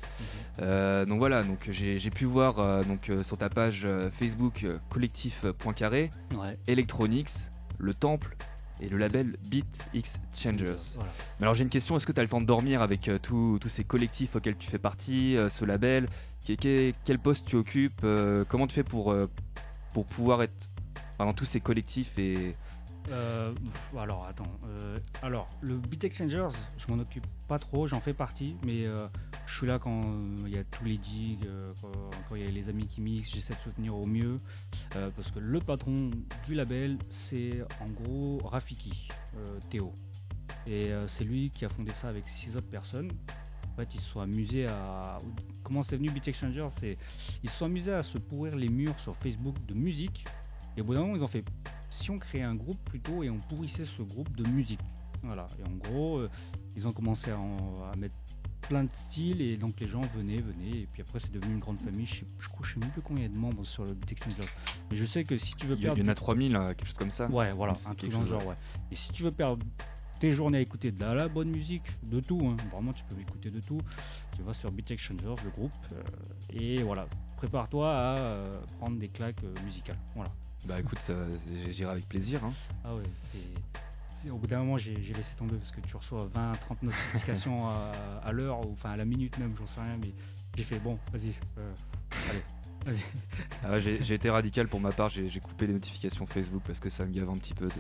Euh, 0.60 1.06
donc 1.06 1.18
voilà, 1.18 1.42
donc 1.42 1.68
j'ai 1.70 1.98
pu 2.10 2.24
voir 2.26 2.58
euh, 2.58 2.82
donc 2.84 3.08
euh, 3.08 3.22
sur 3.22 3.38
ta 3.38 3.48
page 3.48 3.86
Facebook 4.12 4.66
collectif 4.90 5.44
Point 5.58 5.72
Carré, 5.72 6.10
Ouais. 6.36 6.58
Electronics, 6.66 7.30
le 7.78 7.94
Temple 7.94 8.36
et 8.82 8.88
le 8.88 8.96
label 8.98 9.36
Beat 9.48 9.86
X 9.94 10.20
Changers. 10.34 10.76
Voilà. 10.96 11.10
Mais 11.38 11.44
alors 11.44 11.54
j'ai 11.54 11.62
une 11.62 11.70
question, 11.70 11.96
est-ce 11.96 12.06
que 12.06 12.12
tu 12.12 12.20
as 12.20 12.22
le 12.22 12.28
temps 12.28 12.40
de 12.40 12.46
dormir 12.46 12.82
avec 12.82 13.10
tous 13.22 13.58
ces 13.66 13.84
collectifs 13.84 14.36
auxquels 14.36 14.56
tu 14.56 14.68
fais 14.70 14.78
partie, 14.78 15.36
ce 15.48 15.64
label? 15.64 16.06
Qu'est- 16.44 16.94
Quel 17.04 17.18
poste 17.18 17.46
tu 17.46 17.56
occupes 17.56 18.04
Comment 18.48 18.66
tu 18.66 18.74
fais 18.74 18.82
pour, 18.82 19.14
pour 19.94 20.04
pouvoir 20.06 20.42
être 20.42 20.70
dans 21.24 21.32
tous 21.32 21.44
ces 21.44 21.60
collectifs 21.60 22.18
et... 22.18 22.54
Euh, 23.10 23.52
alors, 23.98 24.26
attends. 24.26 24.44
euh, 24.68 24.96
alors, 25.22 25.48
le 25.62 25.76
Beat 25.78 26.04
Exchangers, 26.04 26.48
je 26.78 26.92
m'en 26.92 27.00
occupe 27.00 27.26
pas 27.48 27.58
trop, 27.58 27.86
j'en 27.86 28.00
fais 28.00 28.12
partie, 28.12 28.56
mais 28.64 28.84
euh, 28.84 29.08
je 29.46 29.56
suis 29.56 29.66
là 29.66 29.78
quand 29.78 30.02
il 30.46 30.54
y 30.54 30.58
a 30.58 30.64
tous 30.64 30.84
les 30.84 30.98
digs, 30.98 31.48
quand 32.28 32.36
il 32.36 32.44
y 32.44 32.46
a 32.46 32.50
les 32.50 32.68
amis 32.68 32.86
qui 32.86 33.00
mixent, 33.00 33.30
j'essaie 33.32 33.54
de 33.54 33.58
soutenir 33.58 33.96
au 33.96 34.06
mieux, 34.06 34.38
parce 35.16 35.30
que 35.30 35.38
le 35.38 35.58
patron 35.58 36.10
du 36.46 36.54
label, 36.54 36.98
c'est 37.08 37.62
en 37.80 37.88
gros 37.88 38.38
Rafiki, 38.44 39.08
Théo. 39.70 39.94
Et 40.66 40.90
c'est 41.06 41.24
lui 41.24 41.50
qui 41.50 41.64
a 41.64 41.68
fondé 41.68 41.90
ça 41.92 42.08
avec 42.08 42.24
six 42.28 42.54
autres 42.54 42.68
personnes. 42.68 43.10
En 43.72 43.76
fait, 43.76 43.88
ils 43.94 44.00
se 44.00 44.10
sont 44.10 44.20
amusés 44.20 44.66
à. 44.66 45.18
Comment 45.62 45.82
c'est 45.82 45.96
venu 45.96 46.10
Beat 46.10 46.28
Exchanger 46.28 46.68
C'est 46.78 46.98
Ils 47.42 47.50
se 47.50 47.56
sont 47.56 47.66
amusés 47.66 47.92
à 47.92 48.02
se 48.02 48.18
pourrir 48.18 48.56
les 48.56 48.68
murs 48.68 48.98
sur 49.00 49.16
Facebook 49.16 49.56
de 49.66 49.74
musique. 49.74 50.24
Et 50.76 50.80
au 50.80 50.84
bout 50.84 50.94
d'un 50.94 51.00
moment, 51.00 51.16
ils 51.16 51.24
ont 51.24 51.28
fait 51.28 51.44
si 51.90 52.10
on 52.10 52.18
créait 52.18 52.42
un 52.42 52.54
groupe 52.54 52.78
plutôt 52.84 53.22
et 53.22 53.30
on 53.30 53.38
pourrissait 53.38 53.84
ce 53.84 54.02
groupe 54.02 54.34
de 54.36 54.48
musique. 54.50 54.80
Voilà. 55.22 55.46
Et 55.58 55.68
en 55.68 55.76
gros, 55.76 56.18
euh, 56.18 56.30
ils 56.76 56.86
ont 56.86 56.92
commencé 56.92 57.30
à, 57.30 57.38
en- 57.38 57.90
à 57.92 57.96
mettre 57.96 58.14
plein 58.62 58.84
de 58.84 58.90
styles 58.92 59.40
et 59.42 59.56
donc 59.56 59.78
les 59.80 59.88
gens 59.88 60.00
venaient, 60.16 60.36
venaient. 60.40 60.82
Et 60.82 60.88
puis 60.90 61.02
après, 61.02 61.18
c'est 61.20 61.32
devenu 61.32 61.54
une 61.54 61.58
grande 61.60 61.78
famille. 61.78 62.06
Je, 62.06 62.14
sais, 62.20 62.26
je 62.38 62.48
crois, 62.48 62.64
je 62.66 62.74
sais 62.74 62.80
même 62.80 62.90
plus 62.90 63.02
combien 63.02 63.24
il 63.24 63.28
y 63.28 63.30
a 63.30 63.34
de 63.34 63.38
membres 63.38 63.64
sur 63.66 63.84
le 63.84 63.92
Beat 63.94 64.12
Exchanger. 64.12 64.44
Mais 64.90 64.96
je 64.96 65.04
sais 65.04 65.24
que 65.24 65.36
si 65.36 65.54
tu 65.56 65.66
veux 65.66 65.74
Il 65.74 65.78
y, 65.78 65.82
il 65.82 65.86
perdre 65.86 66.00
y 66.02 66.04
en 66.04 66.08
a 66.08 66.14
3000, 66.14 66.56
euh, 66.56 66.64
quelque 66.68 66.86
chose 66.86 66.94
comme 66.94 67.10
ça 67.10 67.26
Ouais, 67.28 67.50
voilà, 67.50 67.74
un 67.86 67.94
truc 67.94 68.10
dans 68.12 68.20
le 68.20 68.26
genre, 68.26 68.46
ouais. 68.46 68.54
Et 68.90 68.94
si 68.94 69.10
tu 69.12 69.24
veux 69.24 69.32
perdre 69.32 69.64
tes 70.20 70.30
journées 70.30 70.58
à 70.58 70.60
écouter 70.60 70.92
de 70.92 71.00
la, 71.00 71.14
la 71.14 71.28
bonne 71.28 71.48
musique, 71.50 71.82
de 72.04 72.20
tout, 72.20 72.38
hein, 72.44 72.54
vraiment 72.70 72.92
tu 72.92 73.02
peux 73.04 73.18
écouter 73.20 73.50
de 73.50 73.58
tout, 73.60 73.78
tu 74.36 74.42
vas 74.42 74.52
sur 74.52 74.70
Beat 74.70 74.90
Exchangers, 74.92 75.34
le 75.44 75.50
groupe, 75.50 75.72
euh, 75.92 76.02
et 76.52 76.82
voilà, 76.82 77.06
prépare-toi 77.36 77.90
à 77.90 78.18
euh, 78.18 78.60
prendre 78.78 78.98
des 78.98 79.08
claques 79.08 79.42
musicales. 79.64 79.98
Voilà. 80.14 80.30
Bah 80.66 80.78
écoute, 80.78 80.98
ça, 80.98 81.14
j'irai 81.70 81.90
avec 81.92 82.08
plaisir. 82.08 82.44
hein. 82.44 82.52
Ah 82.84 82.94
ouais, 82.94 83.02
au 84.30 84.36
bout 84.36 84.46
d'un 84.46 84.58
moment 84.58 84.76
j'ai 84.76 85.02
j'ai 85.02 85.14
laissé 85.14 85.34
tomber 85.34 85.56
parce 85.56 85.72
que 85.72 85.80
tu 85.80 85.96
reçois 85.96 86.28
20, 86.34 86.52
30 86.52 86.82
notifications 86.82 87.68
à, 87.70 87.90
à 88.22 88.32
l'heure, 88.32 88.60
ou 88.66 88.72
enfin 88.72 88.90
à 88.90 88.96
la 88.96 89.04
minute 89.06 89.38
même, 89.38 89.50
j'en 89.58 89.66
sais 89.66 89.80
rien, 89.80 89.96
mais 90.02 90.12
j'ai 90.56 90.64
fait 90.64 90.78
bon, 90.78 90.98
vas-y, 91.12 91.32
euh, 91.58 91.72
allez, 92.28 92.42
vas-y. 92.84 93.02
Ah 93.64 93.70
ouais, 93.72 93.80
j'ai 93.80 94.02
j'ai 94.04 94.14
été 94.14 94.28
radical 94.28 94.68
pour 94.68 94.78
ma 94.80 94.92
part, 94.92 95.08
j'ai 95.08 95.26
j'ai 95.28 95.40
coupé 95.40 95.66
les 95.66 95.72
notifications 95.72 96.26
Facebook 96.26 96.62
parce 96.66 96.80
que 96.80 96.90
ça 96.90 97.06
me 97.06 97.12
gave 97.12 97.30
un 97.30 97.34
petit 97.38 97.54
peu 97.54 97.66
de, 97.68 97.72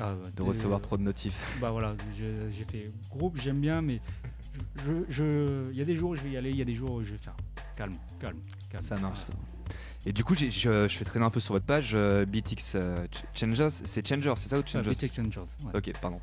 Ah 0.00 0.14
de 0.34 0.42
euh, 0.42 0.44
recevoir 0.44 0.80
trop 0.80 0.96
de 0.96 1.02
notifs. 1.02 1.40
Bah 1.60 1.70
voilà, 1.70 1.94
je- 2.18 2.48
j'ai 2.50 2.64
fait 2.64 2.90
groupe, 3.10 3.38
j'aime 3.38 3.60
bien, 3.60 3.80
mais 3.80 4.00
je, 4.84 4.92
je- 5.08 5.70
il 5.70 5.78
y 5.78 5.82
a 5.82 5.84
des 5.84 5.94
jours 5.94 6.10
où 6.10 6.16
je 6.16 6.22
vais 6.22 6.30
y 6.32 6.36
aller, 6.36 6.50
il 6.50 6.56
y 6.56 6.62
a 6.62 6.64
des 6.64 6.74
jours 6.74 6.90
où 6.94 7.04
je 7.04 7.12
vais 7.12 7.18
faire 7.18 7.36
calme, 7.76 7.94
calme, 8.18 8.40
calme. 8.68 8.82
Ça 8.82 8.96
marche. 8.96 9.20
Voilà. 9.28 9.49
Et 10.06 10.12
du 10.14 10.24
coup, 10.24 10.34
j'ai- 10.34 10.50
je, 10.50 10.88
je 10.88 10.96
fais 10.96 11.04
traîner 11.04 11.26
un 11.26 11.30
peu 11.30 11.40
sur 11.40 11.52
votre 11.54 11.66
page, 11.66 11.90
euh, 11.94 12.24
BTX 12.24 12.72
euh, 12.74 12.96
Ch- 13.12 13.24
Changers, 13.34 13.68
c'est 13.70 14.06
Changers, 14.06 14.32
c'est 14.36 14.48
ça 14.48 14.58
ou 14.58 14.62
Ah, 14.64 14.66
Changers 14.66 14.90
Beat 14.90 15.02
Exchangers, 15.02 15.40
ouais. 15.64 15.72
Ok, 15.76 15.92
pardon. 16.00 16.20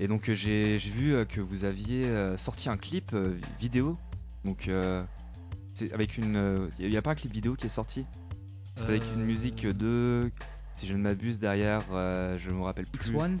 Et 0.00 0.08
donc 0.08 0.28
euh, 0.28 0.34
j'ai 0.34 0.76
vu 0.78 1.14
euh, 1.14 1.24
que 1.24 1.40
vous 1.40 1.64
aviez 1.64 2.04
sorti 2.36 2.68
un 2.68 2.76
clip 2.76 3.14
vidéo. 3.60 3.96
Donc 4.44 4.68
avec 5.92 6.18
une, 6.18 6.70
il 6.78 6.88
n'y 6.90 6.96
a 6.96 7.02
pas 7.02 7.12
un 7.12 7.14
clip 7.14 7.32
vidéo 7.32 7.54
qui 7.54 7.66
est 7.66 7.70
sorti? 7.70 8.04
C'est 8.76 8.84
avec 8.86 9.02
une 9.14 9.22
musique 9.24 9.66
de, 9.66 10.30
si 10.76 10.86
je 10.86 10.94
ne 10.94 10.98
m'abuse 10.98 11.38
derrière, 11.38 11.82
je 11.90 12.50
me 12.50 12.62
rappelle 12.62 12.86
plus. 12.86 13.12
X1 13.12 13.36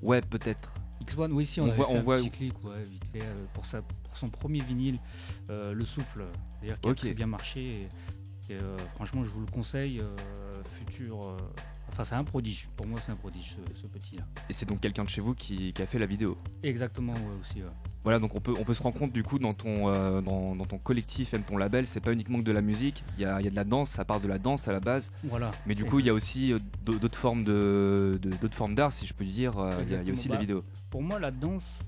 Ouais, 0.00 0.20
peut-être. 0.20 0.72
X1, 1.04 1.30
oui, 1.32 1.44
si, 1.46 1.60
on, 1.60 1.64
On 1.68 1.72
voit- 1.72 1.86
fait 1.86 1.92
on 1.92 1.98
un 1.98 2.02
voit 2.02 2.16
petit 2.16 2.30
clip, 2.30 2.64
ouais, 2.64 2.82
vite 2.82 3.04
fait, 3.12 3.22
pour, 3.52 3.66
sa, 3.66 3.82
pour 3.82 4.16
son 4.16 4.28
premier 4.28 4.60
vinyle, 4.60 4.98
euh, 5.50 5.72
Le 5.72 5.84
Souffle, 5.84 6.24
d'ailleurs, 6.60 6.80
qui 6.80 6.88
Ok. 6.88 6.98
a 6.98 7.00
très 7.00 7.14
bien 7.14 7.26
marché. 7.26 7.60
Et, 7.60 7.88
et, 8.50 8.54
euh, 8.54 8.76
franchement, 8.94 9.24
je 9.24 9.30
vous 9.30 9.40
le 9.40 9.46
conseille, 9.46 10.00
euh, 10.00 10.16
futur. 10.68 11.22
euh, 11.28 11.36
enfin, 11.90 12.04
c'est 12.04 12.14
un 12.14 12.24
prodige. 12.24 12.68
Pour 12.76 12.86
moi, 12.86 12.98
c'est 13.04 13.12
un 13.12 13.16
prodige, 13.16 13.56
ce, 13.74 13.80
ce 13.82 13.86
petit-là. 13.86 14.24
Et 14.48 14.52
c'est 14.52 14.66
donc 14.66 14.80
quelqu'un 14.80 15.04
de 15.04 15.08
chez 15.08 15.20
vous 15.20 15.34
qui, 15.34 15.72
qui 15.72 15.82
a 15.82 15.86
fait 15.86 15.98
la 15.98 16.06
vidéo. 16.06 16.36
Exactement, 16.62 17.12
ouais, 17.14 17.36
aussi. 17.40 17.58
ouais. 17.62 17.68
Voilà, 18.04 18.18
donc 18.18 18.34
on 18.34 18.40
peut, 18.40 18.52
on 18.58 18.64
peut 18.64 18.74
se 18.74 18.82
rendre 18.82 18.98
compte 18.98 19.12
du 19.12 19.22
coup 19.22 19.38
dans 19.38 19.54
ton, 19.54 19.88
euh, 19.88 20.20
dans, 20.20 20.56
dans 20.56 20.64
ton 20.64 20.78
collectif, 20.78 21.32
même 21.34 21.44
ton 21.44 21.56
label, 21.56 21.86
c'est 21.86 22.00
pas 22.00 22.12
uniquement 22.12 22.38
que 22.38 22.42
de 22.42 22.50
la 22.50 22.60
musique, 22.62 23.04
il 23.16 23.22
y 23.22 23.24
a, 23.24 23.40
y 23.40 23.46
a 23.46 23.50
de 23.50 23.54
la 23.54 23.62
danse, 23.62 23.90
ça 23.90 24.04
part 24.04 24.18
de 24.20 24.26
la 24.26 24.38
danse 24.38 24.66
à 24.66 24.72
la 24.72 24.80
base, 24.80 25.12
Voilà. 25.22 25.52
mais 25.66 25.76
du 25.76 25.84
coup 25.84 26.00
il 26.00 26.06
y 26.06 26.10
a 26.10 26.12
aussi 26.12 26.52
d'au- 26.84 26.98
d'autres 26.98 27.16
formes 27.18 27.44
de, 27.44 28.18
de- 28.20 28.30
d'autres 28.30 28.56
formes 28.56 28.74
d'art, 28.74 28.90
si 28.90 29.06
je 29.06 29.14
peux 29.14 29.24
dire, 29.24 29.52
il 29.86 29.90
y 29.92 29.94
a- 29.94 30.02
y, 30.02 30.10
aussi 30.10 30.26
Bah, 30.28 30.34
la 30.34 30.40
vidéo. 30.40 30.64
pour 30.90 31.00
moi 31.00 31.20
la 31.20 31.30
danse 31.30 31.78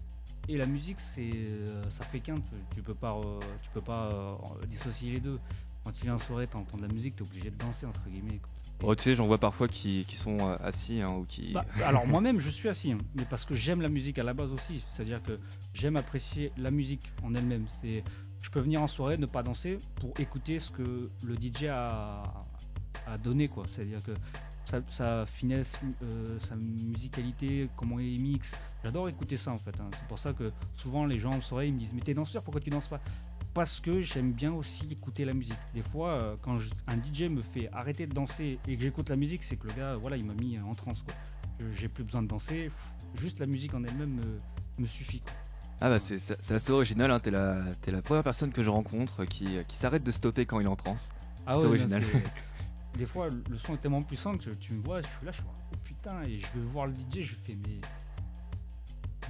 et 0.48 0.56
la 0.56 0.66
musique 0.66 0.98
c'est 1.16 1.30
ça 1.88 2.04
fait 2.04 2.20
qu'un 2.20 2.36
tu, 2.36 2.42
tu 2.76 2.82
peux 2.82 2.94
pas 2.94 3.18
tu 3.62 3.70
peux 3.70 3.80
pas 3.80 4.38
dissocier 4.68 5.10
les 5.14 5.20
deux 5.20 5.40
quand 5.84 5.92
tu 5.92 6.02
viens 6.04 6.14
en 6.14 6.18
soirée 6.18 6.46
t'entends 6.46 6.76
de 6.78 6.82
la 6.86 6.92
musique 6.92 7.16
t'es 7.16 7.22
obligé 7.22 7.50
de 7.50 7.56
danser 7.56 7.86
entre 7.86 8.00
guillemets 8.08 8.38
quoi. 8.38 8.50
Oh, 8.82 8.94
tu 8.94 9.02
sais, 9.04 9.14
j'en 9.14 9.26
vois 9.26 9.38
parfois 9.38 9.68
qui, 9.68 10.04
qui 10.08 10.16
sont 10.16 10.36
euh, 10.40 10.56
assis 10.62 11.00
hein, 11.00 11.08
ou 11.12 11.24
qui. 11.24 11.52
Bah, 11.52 11.64
alors 11.84 12.06
moi-même 12.06 12.40
je 12.40 12.50
suis 12.50 12.68
assis 12.68 12.92
hein, 12.92 12.98
mais 13.14 13.24
parce 13.24 13.44
que 13.44 13.54
j'aime 13.54 13.80
la 13.80 13.88
musique 13.88 14.18
à 14.18 14.22
la 14.24 14.34
base 14.34 14.50
aussi 14.52 14.82
c'est 14.90 15.02
à 15.02 15.04
dire 15.04 15.22
que 15.22 15.38
j'aime 15.72 15.96
apprécier 15.96 16.52
la 16.56 16.70
musique 16.70 17.12
en 17.22 17.34
elle-même 17.34 17.66
c'est 17.80 18.02
je 18.42 18.50
peux 18.50 18.60
venir 18.60 18.82
en 18.82 18.88
soirée 18.88 19.16
ne 19.16 19.26
pas 19.26 19.42
danser 19.42 19.78
pour 19.96 20.12
écouter 20.18 20.58
ce 20.58 20.70
que 20.70 21.10
le 21.24 21.34
DJ 21.36 21.64
a, 21.70 22.22
a 23.06 23.16
donné 23.18 23.48
quoi 23.48 23.64
c'est 23.74 23.82
à 23.82 23.84
dire 23.84 24.02
que 24.02 24.12
sa, 24.66 24.80
sa 24.88 25.26
finesse, 25.26 25.78
euh, 26.02 26.38
sa 26.40 26.56
musicalité, 26.56 27.68
comment 27.76 27.98
il 27.98 28.18
mixe. 28.22 28.52
J'adore 28.82 29.10
écouter 29.10 29.36
ça 29.36 29.50
en 29.52 29.58
fait. 29.58 29.78
hein. 29.78 29.90
C'est 29.92 30.08
pour 30.08 30.18
ça 30.18 30.32
que 30.32 30.52
souvent 30.74 31.04
les 31.04 31.18
gens 31.18 31.32
en 31.34 31.42
soirée 31.42 31.66
ils 31.68 31.74
me 31.74 31.78
disent 31.78 31.92
Mais 31.92 32.00
t'es 32.00 32.14
danseur, 32.14 32.42
pourquoi 32.42 32.62
tu 32.62 32.70
danses 32.70 32.88
pas? 32.88 32.98
Parce 33.54 33.78
que 33.80 34.00
j'aime 34.00 34.32
bien 34.32 34.52
aussi 34.52 34.88
écouter 34.90 35.24
la 35.24 35.32
musique. 35.32 35.54
Des 35.74 35.82
fois, 35.82 36.20
euh, 36.20 36.36
quand 36.42 36.54
je- 36.54 36.70
un 36.88 36.96
DJ 36.96 37.28
me 37.30 37.40
fait 37.40 37.70
arrêter 37.72 38.06
de 38.06 38.12
danser 38.12 38.58
et 38.66 38.76
que 38.76 38.82
j'écoute 38.82 39.08
la 39.10 39.16
musique, 39.16 39.44
c'est 39.44 39.56
que 39.56 39.68
le 39.68 39.74
gars, 39.74 39.94
voilà, 39.96 40.16
il 40.16 40.26
m'a 40.26 40.34
mis 40.34 40.58
en 40.58 40.72
transe. 40.74 41.02
quoi. 41.02 41.14
J'ai 41.72 41.88
plus 41.88 42.02
besoin 42.02 42.22
de 42.22 42.26
danser, 42.26 42.70
juste 43.14 43.38
la 43.38 43.46
musique 43.46 43.72
en 43.74 43.84
elle-même 43.84 44.14
me, 44.16 44.82
me 44.82 44.86
suffit. 44.88 45.20
quoi. 45.20 45.32
Ah 45.80 45.88
bah 45.88 46.00
c'est 46.00 46.18
c'est- 46.18 46.52
assez 46.52 46.70
original, 46.72 47.10
hein, 47.12 47.20
t'es 47.20 47.30
la, 47.30 47.62
t'es 47.80 47.90
la 47.92 48.02
première 48.02 48.22
personne 48.24 48.50
que 48.52 48.62
je 48.64 48.70
rencontre 48.70 49.24
qui, 49.24 49.58
qui 49.68 49.76
s'arrête 49.76 50.02
de 50.02 50.10
stopper 50.10 50.46
quand 50.46 50.58
il 50.60 50.66
est 50.66 50.68
en 50.68 50.76
transe. 50.76 51.10
Ah 51.46 51.54
C'est 51.54 51.58
ouais, 51.58 51.62
non, 51.64 51.68
original. 51.70 52.02
c'est- 52.10 52.22
Des 52.98 53.06
fois, 53.06 53.26
le 53.50 53.58
son 53.58 53.74
est 53.74 53.78
tellement 53.78 54.02
puissant 54.02 54.32
que 54.34 54.50
tu 54.50 54.72
me 54.74 54.82
vois, 54.84 55.00
je 55.00 55.06
suis 55.06 55.26
là, 55.26 55.32
je 55.32 55.36
suis 55.38 55.46
oh 55.48 55.76
putain, 55.84 56.22
et 56.22 56.38
je 56.40 56.46
vais 56.58 56.64
voir 56.66 56.86
le 56.86 56.94
DJ, 56.94 57.22
je 57.22 57.34
fais 57.44 57.56
mais 57.66 57.80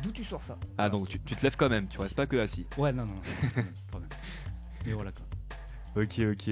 d'où 0.03 0.11
tu 0.13 0.25
sors 0.25 0.43
ça 0.43 0.57
Ah 0.79 0.89
donc 0.91 1.09
tu, 1.09 1.21
tu 1.21 1.35
te 1.35 1.43
lèves 1.43 1.57
quand 1.57 1.69
même, 1.69 1.89
tu 1.89 1.99
restes 2.01 2.17
pas 2.17 2.27
que 2.27 2.37
assis. 2.37 2.67
Ouais, 2.77 2.93
non, 2.93 3.05
non, 3.07 3.15
même, 3.57 3.67
quand 3.93 4.01
même. 4.01 4.09
Mais 4.87 4.93
voilà 4.93 5.13
quoi. 5.13 6.03
Ok, 6.03 6.21
ok. 6.33 6.51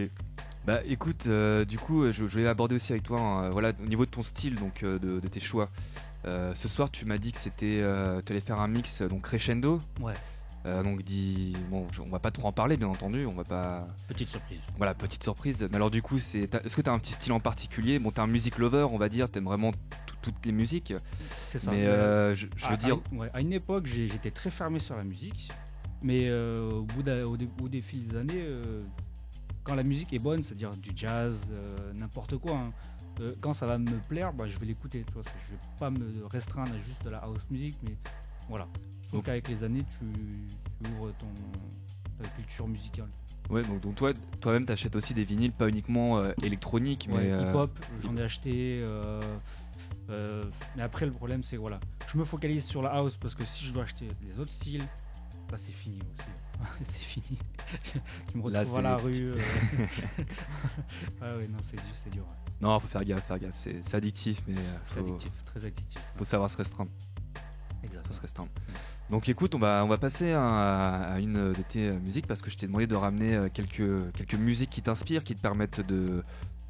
Bah 0.65 0.81
écoute, 0.85 1.27
euh, 1.27 1.65
du 1.65 1.77
coup, 1.79 2.05
je, 2.07 2.13
je 2.13 2.23
voulais 2.25 2.47
aborder 2.47 2.77
aussi 2.77 2.93
avec 2.93 3.03
toi, 3.03 3.21
hein, 3.21 3.51
voilà, 3.51 3.73
au 3.83 3.87
niveau 3.89 4.07
de 4.07 4.11
ton 4.11 4.23
style, 4.23 4.55
donc 4.55 4.85
euh, 4.85 4.99
de, 4.99 5.19
de 5.19 5.27
tes 5.29 5.41
choix. 5.41 5.69
Euh, 6.25 6.55
ce 6.55 6.69
soir, 6.69 6.89
tu 6.91 7.05
m'as 7.05 7.19
dit 7.19 7.33
que 7.33 7.39
c'était, 7.39 7.81
euh, 7.83 8.23
tu 8.25 8.33
allais 8.33 8.41
faire 8.41 8.61
un 8.61 8.69
mix 8.69 9.01
euh, 9.03 9.09
donc 9.09 9.23
crescendo. 9.23 9.79
Ouais. 10.01 10.13
Euh, 10.67 10.85
donc 10.85 11.03
dis, 11.03 11.55
bon, 11.69 11.85
on 11.99 12.09
va 12.11 12.21
pas 12.21 12.31
trop 12.31 12.47
en 12.47 12.53
parler, 12.53 12.77
bien 12.77 12.87
entendu, 12.87 13.27
on 13.27 13.35
va 13.35 13.43
pas, 13.43 13.89
Petite 14.07 14.29
surprise. 14.29 14.61
voilà, 14.77 14.95
petite 14.95 15.25
surprise. 15.25 15.67
Mais 15.69 15.75
alors 15.75 15.91
du 15.91 16.01
coup, 16.01 16.21
c'est, 16.21 16.49
est-ce 16.65 16.77
que 16.77 16.83
t'as 16.83 16.93
un 16.93 17.01
petit 17.01 17.15
style 17.15 17.33
en 17.33 17.41
particulier? 17.41 17.99
Bon, 17.99 18.13
t'es 18.13 18.21
un 18.21 18.29
music 18.29 18.59
lover, 18.59 18.87
on 18.93 18.99
va 18.99 19.09
dire, 19.09 19.29
t'aimes 19.29 19.47
vraiment 19.47 19.73
tout- 20.07 20.12
toutes 20.23 20.45
les 20.47 20.53
musiques. 20.53 20.95
C'est 21.47 21.59
ça. 21.59 21.71
mais 21.73 21.85
euh, 21.87 22.35
je, 22.35 22.47
je 22.57 22.65
à, 22.67 22.71
veux 22.71 22.77
dire, 22.79 22.97
à- 23.13 23.15
ouais, 23.17 23.31
à 23.35 23.41
une 23.41 23.53
époque, 23.53 23.87
j'étais 23.87 24.31
très 24.31 24.51
fermé 24.51 24.79
sur 24.79 24.97
la 24.97 25.05
musique, 25.05 25.51
mais 26.03 26.29
euh, 26.29 26.71
au 26.71 26.83
bout 26.83 27.01
au, 27.09 27.37
dé- 27.37 27.49
au 27.63 27.69
des 27.69 28.17
années, 28.17 28.33
euh, 28.47 28.83
quand 29.65 29.75
la 29.75 29.83
musique 29.85 30.13
est 30.13 30.19
bonne, 30.19 30.43
c'est-à-dire 30.43 30.71
du 30.71 30.91
jazz, 30.97 31.39
n'importe 31.95 32.37
quoi, 32.39 32.57
hein, 32.57 32.73
quand 33.41 33.53
ça 33.53 33.67
va 33.67 33.79
me 33.79 33.99
plaire, 34.09 34.33
bah, 34.33 34.47
je 34.49 34.59
vais 34.59 34.67
l'écouter. 34.67 35.05
Je 35.15 35.21
vais 35.53 35.59
pas 35.79 35.91
me 35.91 36.25
restreindre 36.31 36.73
à 36.73 36.79
juste 36.79 37.05
de 37.05 37.11
la 37.11 37.19
house 37.19 37.39
music, 37.51 37.77
mais 37.85 37.97
voilà. 38.49 38.67
Je 39.03 39.09
trouve 39.09 39.19
Donc- 39.21 39.27
qu'avec 39.27 39.49
les 39.49 39.63
années, 39.63 39.85
tu, 39.99 40.07
tu 40.83 40.91
ouvres 40.93 41.13
ton, 41.19 41.27
ta 42.23 42.29
culture 42.31 42.67
musicale. 42.67 43.09
Ouais, 43.51 43.63
donc, 43.63 43.81
donc 43.83 43.95
toi, 43.97 44.13
toi-même, 44.41 44.65
t'achètes 44.65 44.97
aussi 44.97 45.13
des 45.15 45.25
vinyles, 45.25 45.53
pas 45.53 45.69
uniquement 45.69 46.19
euh, 46.19 46.33
électroniques, 46.43 47.09
Ouais, 47.13 47.19
mais. 47.25 47.31
euh, 47.33 47.45
hip-hop, 47.51 47.79
j'en 48.03 48.17
ai 48.17 48.23
acheté. 48.23 48.83
euh, 48.87 49.21
euh, 50.11 50.43
mais 50.77 50.83
après, 50.83 51.07
le 51.07 51.13
problème, 51.13 51.43
c'est 51.43 51.57
voilà, 51.57 51.81
je 52.11 52.19
me 52.19 52.25
focalise 52.25 52.65
sur 52.65 52.83
la 52.83 52.91
house 52.91 53.17
parce 53.17 53.35
que 53.35 53.45
si 53.45 53.65
je 53.65 53.73
dois 53.73 53.85
acheter 53.85 54.07
les 54.27 54.39
autres 54.39 54.51
styles, 54.53 54.83
bah, 55.51 55.57
c'est 55.57 55.73
fini 55.73 55.99
aussi. 55.99 56.29
c'est 56.85 57.01
fini. 57.01 57.39
tu 58.33 58.39
me 58.39 58.51
Là, 58.51 58.61
retrouves 58.61 58.79
à 58.79 58.83
la 58.83 58.97
rue. 58.97 59.31
euh. 59.35 59.41
ah 61.21 61.37
ouais, 61.37 61.49
non, 61.49 61.59
c'est 61.65 61.77
dur, 61.77 61.95
c'est 62.03 62.11
dur. 62.11 62.23
ouais. 62.23 62.53
Non, 62.61 62.79
faut 62.79 62.89
faire 62.89 63.05
gaffe, 63.05 63.25
faire 63.27 63.39
gaffe. 63.39 63.55
C'est 63.57 63.95
addictif, 63.95 64.41
mais 64.47 64.55
euh, 64.57 64.63
C'est 64.87 65.01
faut, 65.01 65.07
addictif, 65.07 65.33
très 65.47 65.65
addictif. 65.65 66.01
faut 66.17 66.25
savoir 66.25 66.49
se 66.49 66.57
restreindre. 66.57 66.91
Faut 67.35 67.87
Exactement. 67.87 68.15
se 68.15 68.21
restreindre. 68.21 68.51
Donc 69.11 69.29
écoute, 69.29 69.55
on 69.55 69.59
va, 69.59 69.85
on 69.85 69.89
va 69.89 69.99
passer 69.99 70.33
à, 70.33 71.13
à 71.15 71.19
une 71.21 71.53
de 71.53 71.63
tes 71.69 71.91
musiques 71.91 72.27
parce 72.27 72.41
que 72.41 72.51
je 72.51 72.57
t'ai 72.57 72.67
demandé 72.67 72.87
de 72.87 72.95
ramener 72.95 73.49
quelques, 73.53 74.13
quelques 74.13 74.37
musiques 74.37 74.71
qui 74.71 74.81
t'inspirent, 74.81 75.25
qui 75.25 75.35
te 75.35 75.41
permettent 75.41 75.81
de, 75.87 76.23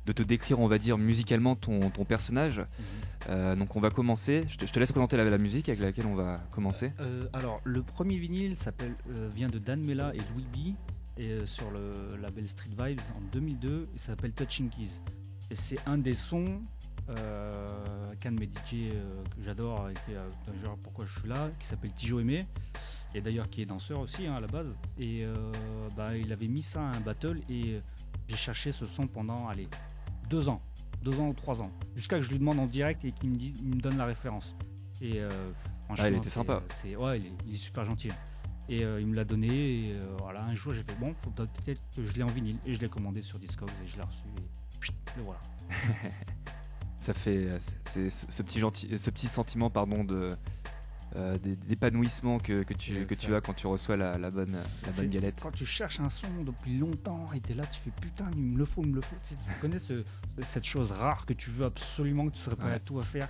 de 0.06 0.12
te 0.12 0.22
décrire, 0.22 0.60
on 0.60 0.66
va 0.66 0.78
dire, 0.78 0.98
musicalement 0.98 1.54
ton, 1.54 1.90
ton 1.90 2.04
personnage. 2.04 2.58
Mhm. 2.58 2.66
Euh, 3.28 3.56
donc 3.56 3.76
on 3.76 3.80
va 3.80 3.90
commencer. 3.90 4.44
Je 4.48 4.56
te, 4.56 4.66
je 4.66 4.72
te 4.72 4.80
laisse 4.80 4.92
présenter 4.92 5.16
la, 5.16 5.24
la 5.24 5.38
musique 5.38 5.68
avec 5.68 5.80
laquelle 5.80 6.06
on 6.06 6.14
va 6.14 6.38
commencer. 6.50 6.92
Euh, 7.00 7.24
alors, 7.32 7.60
le 7.64 7.82
premier 7.82 8.16
vinyle 8.18 8.56
s'appelle, 8.56 8.94
euh, 9.10 9.28
vient 9.34 9.48
de 9.48 9.58
Dan 9.58 9.84
Mella 9.86 10.12
et 10.14 10.20
Louis 10.34 10.46
B. 10.52 10.74
Et 11.18 11.46
sur 11.46 11.70
le 11.70 12.16
label 12.22 12.48
Street 12.48 12.70
Vibes 12.70 13.00
en 13.14 13.20
2002, 13.32 13.86
il 13.92 14.00
s'appelle 14.00 14.32
Touching 14.32 14.70
Keys. 14.70 14.88
Et 15.50 15.54
c'est 15.54 15.78
un 15.84 15.98
des 15.98 16.14
sons 16.14 16.62
qu'un 18.18 18.32
de 18.32 18.40
mes 18.40 18.46
DJ 18.46 18.88
que 19.36 19.42
j'adore, 19.44 19.90
et 19.90 19.92
qui 19.92 20.12
est, 20.12 20.54
d'ailleurs 20.54 20.78
pourquoi 20.82 21.04
je 21.04 21.20
suis 21.20 21.28
là, 21.28 21.50
qui 21.58 21.66
s'appelle 21.66 21.92
Tijo 21.92 22.18
Aimé, 22.18 22.46
et 23.14 23.20
d'ailleurs 23.20 23.50
qui 23.50 23.60
est 23.60 23.66
danseur 23.66 24.00
aussi 24.00 24.26
hein, 24.26 24.36
à 24.36 24.40
la 24.40 24.46
base. 24.46 24.74
Et 24.98 25.26
bah, 25.94 26.16
il 26.16 26.32
avait 26.32 26.48
mis 26.48 26.62
ça 26.62 26.80
à 26.80 26.96
un 26.96 27.00
battle 27.00 27.42
et 27.50 27.82
j'ai 28.28 28.36
cherché 28.36 28.72
ce 28.72 28.86
son 28.86 29.06
pendant, 29.06 29.48
allez, 29.48 29.68
deux 30.32 30.48
ans, 30.48 30.62
deux 31.02 31.20
ans 31.20 31.28
ou 31.28 31.34
trois 31.34 31.60
ans, 31.60 31.70
jusqu'à 31.94 32.16
que 32.16 32.22
je 32.22 32.30
lui 32.30 32.38
demande 32.38 32.58
en 32.58 32.64
direct 32.66 33.04
et 33.04 33.12
qu'il 33.12 33.30
me, 33.30 33.36
dit, 33.36 33.52
il 33.62 33.76
me 33.76 33.80
donne 33.82 33.98
la 33.98 34.06
référence. 34.06 34.56
Et 35.02 35.20
euh, 35.20 35.28
franchement, 35.84 36.04
Ah, 36.06 36.10
il 36.10 36.16
était 36.16 36.30
sympa. 36.30 36.62
c'est- 36.82 36.96
ouais, 36.96 37.18
il 37.18 37.26
est, 37.26 37.32
il 37.48 37.54
est 37.54 37.58
super 37.58 37.84
gentil. 37.84 38.08
hein. 38.10 38.14
Et 38.68 38.82
euh, 38.84 38.98
il 39.00 39.06
me 39.08 39.14
l'a 39.14 39.24
donné. 39.24 39.48
Et 39.48 39.92
euh, 39.92 39.98
voilà, 40.20 40.42
un 40.44 40.52
jour, 40.52 40.72
j'ai 40.72 40.82
fait 40.84 40.98
bon, 40.98 41.14
faut 41.22 41.30
peut-être 41.30 41.82
que 41.94 42.02
je 42.04 42.12
l'ai 42.14 42.22
en 42.22 42.26
vinyle. 42.26 42.56
Et 42.64 42.72
je 42.74 42.80
l'ai 42.80 42.88
commandé 42.88 43.20
sur 43.20 43.38
Discogs 43.38 43.68
et 43.84 43.88
je 43.88 43.96
l'ai 43.96 44.02
reçu. 44.02 44.22
Et 44.38 45.18
le 45.18 45.22
voilà. 45.24 45.40
Ça 46.98 47.12
fait 47.14 47.36
euh, 47.50 47.58
c'est 47.90 48.08
ce, 48.10 48.26
ce 48.30 48.42
petit 48.42 48.60
gentil, 48.60 48.96
ce 48.98 49.10
petit 49.10 49.26
sentiment 49.26 49.70
pardon 49.70 50.04
de 50.04 50.28
euh, 51.16 51.36
d'é- 51.38 51.56
d'épanouissement 51.56 52.38
que, 52.38 52.62
que 52.62 52.74
tu 52.74 53.04
que 53.06 53.14
tu 53.14 53.34
as 53.34 53.40
quand 53.40 53.52
tu 53.54 53.66
reçois 53.66 53.96
la, 53.96 54.16
la 54.18 54.30
bonne 54.30 54.56
la 54.86 54.92
bonne 54.92 55.08
galette. 55.10 55.40
Quand 55.42 55.50
tu 55.50 55.66
cherches 55.66 56.00
un 56.00 56.08
son 56.08 56.28
depuis 56.44 56.76
longtemps 56.78 57.26
et 57.34 57.40
t'es 57.40 57.54
là, 57.54 57.64
tu 57.66 57.80
fais 57.80 57.90
putain, 58.00 58.28
il 58.36 58.42
me 58.42 58.58
le 58.58 58.64
faut, 58.64 58.82
il 58.82 58.90
me 58.90 58.94
le 58.96 59.00
faut. 59.02 59.16
Tu, 59.24 59.34
sais, 59.34 59.40
tu 59.52 59.60
connais 59.60 59.78
ce- 59.78 60.04
cette 60.42 60.64
chose 60.64 60.92
rare 60.92 61.26
que 61.26 61.32
tu 61.34 61.50
veux 61.50 61.64
absolument, 61.66 62.26
que 62.28 62.34
tu 62.34 62.40
serais 62.40 62.56
prêt 62.56 62.66
Ouais. 62.68 62.74
à 62.74 62.78
tout 62.80 62.98
à 62.98 63.02
faire. 63.02 63.28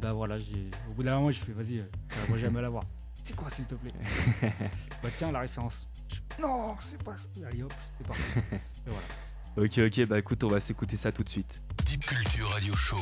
Bah 0.00 0.12
voilà, 0.12 0.36
j'ai- 0.36 0.70
au 0.90 0.94
bout 0.94 1.02
d'un 1.02 1.16
moment, 1.18 1.30
je 1.32 1.38
fais 1.40 1.52
vas-y, 1.52 1.78
euh, 1.78 1.84
moi 2.28 2.36
jamais 2.38 2.60
l'avoir. 2.60 2.82
C'est 3.22 3.34
quoi, 3.34 3.48
s'il 3.48 3.64
te 3.64 3.74
plaît? 3.74 3.92
Bah 5.02 5.08
tiens, 5.16 5.32
la 5.32 5.40
référence. 5.40 5.88
Non, 6.40 6.74
c'est 6.80 7.02
pas 7.02 7.16
ça. 7.16 7.28
Allez 7.46 7.62
hop, 7.62 7.72
c'est 7.98 8.06
parti. 8.06 8.22
Et 8.86 8.90
voilà. 8.90 9.06
Ok 9.56 9.78
ok 9.78 10.06
bah 10.06 10.18
écoute 10.18 10.42
on 10.42 10.48
va 10.48 10.58
s'écouter 10.58 10.96
ça 10.96 11.12
tout 11.12 11.22
de 11.22 11.28
suite. 11.28 11.62
Deep 11.86 12.04
Culture 12.04 12.50
Radio 12.50 12.74
Show. 12.74 12.96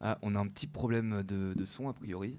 Ah 0.00 0.18
on 0.22 0.34
a 0.34 0.38
un 0.38 0.48
petit 0.48 0.66
problème 0.66 1.22
de, 1.22 1.52
de 1.54 1.64
son 1.66 1.88
a 1.88 1.92
priori. 1.92 2.38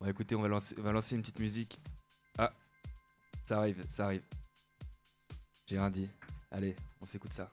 Bon 0.00 0.06
écoutez 0.06 0.36
on 0.36 0.42
va 0.42 0.48
lancer 0.48 0.76
on 0.78 0.82
va 0.82 0.92
lancer 0.92 1.16
une 1.16 1.22
petite 1.22 1.40
musique. 1.40 1.80
Ah 2.38 2.52
ça 3.44 3.58
arrive 3.58 3.84
ça 3.88 4.06
arrive. 4.06 4.24
J'ai 5.66 5.78
rien 5.78 5.90
dit. 5.90 6.08
Allez 6.52 6.76
on 7.00 7.06
s'écoute 7.06 7.32
ça. 7.32 7.50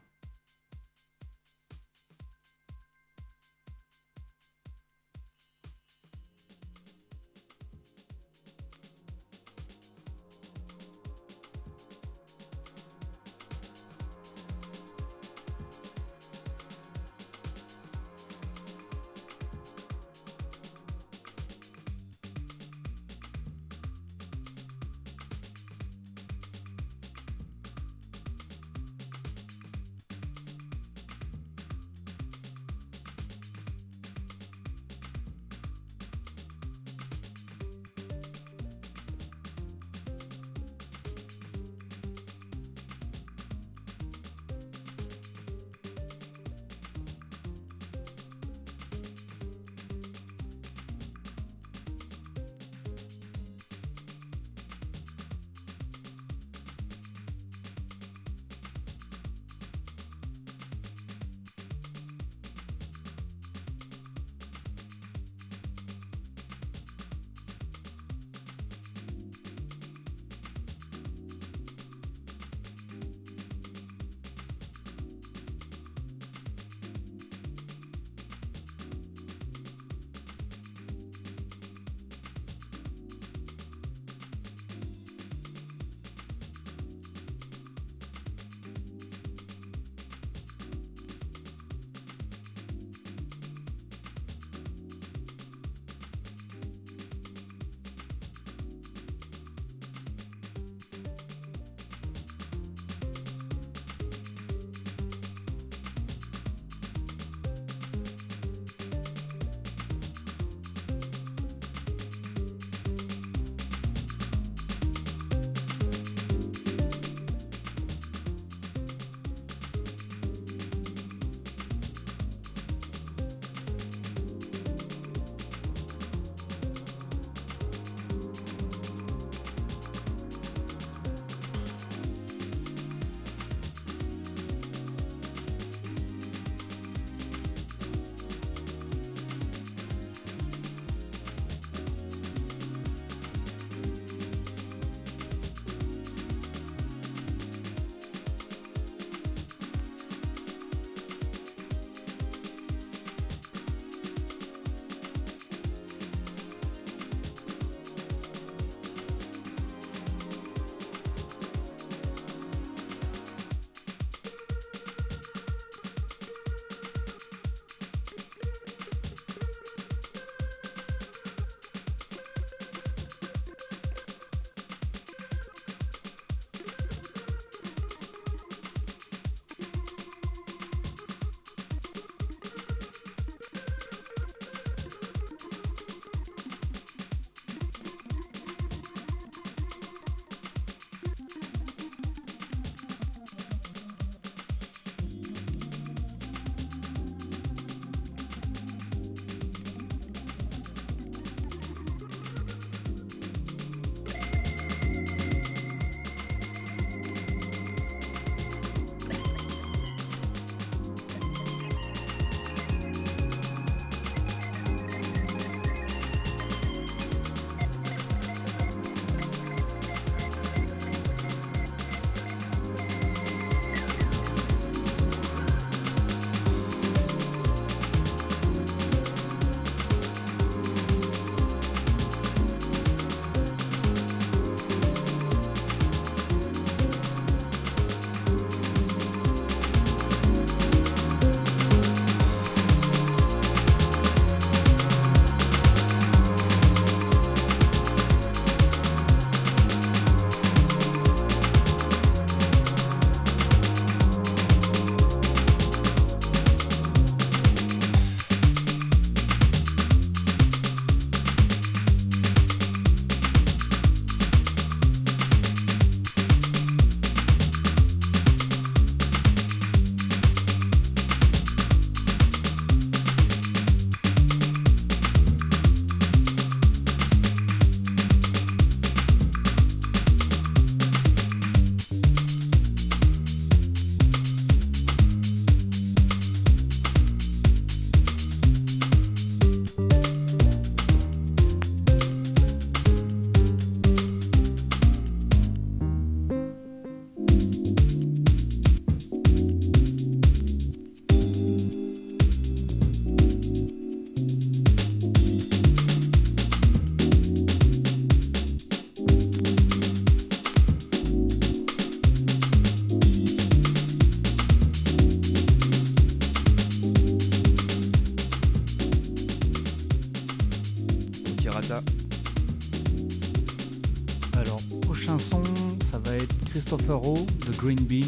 De 326.87 327.51
Green 327.57 327.79
Bean 327.81 328.07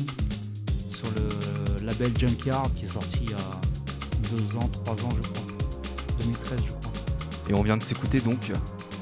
sur 0.90 1.08
le 1.12 1.86
label 1.86 2.18
Junkyard 2.18 2.74
qui 2.76 2.86
est 2.86 2.90
sorti 2.90 3.20
il 3.24 3.32
y 3.32 3.34
a 3.34 3.38
deux 4.32 4.58
ans, 4.58 4.70
trois 4.86 4.94
ans, 5.06 5.10
je 5.18 5.30
crois. 5.30 5.44
2013, 6.22 6.60
je 6.66 6.72
crois. 6.72 6.92
Et 7.50 7.54
on 7.54 7.62
vient 7.62 7.76
de 7.76 7.84
s'écouter 7.84 8.22
donc, 8.22 8.52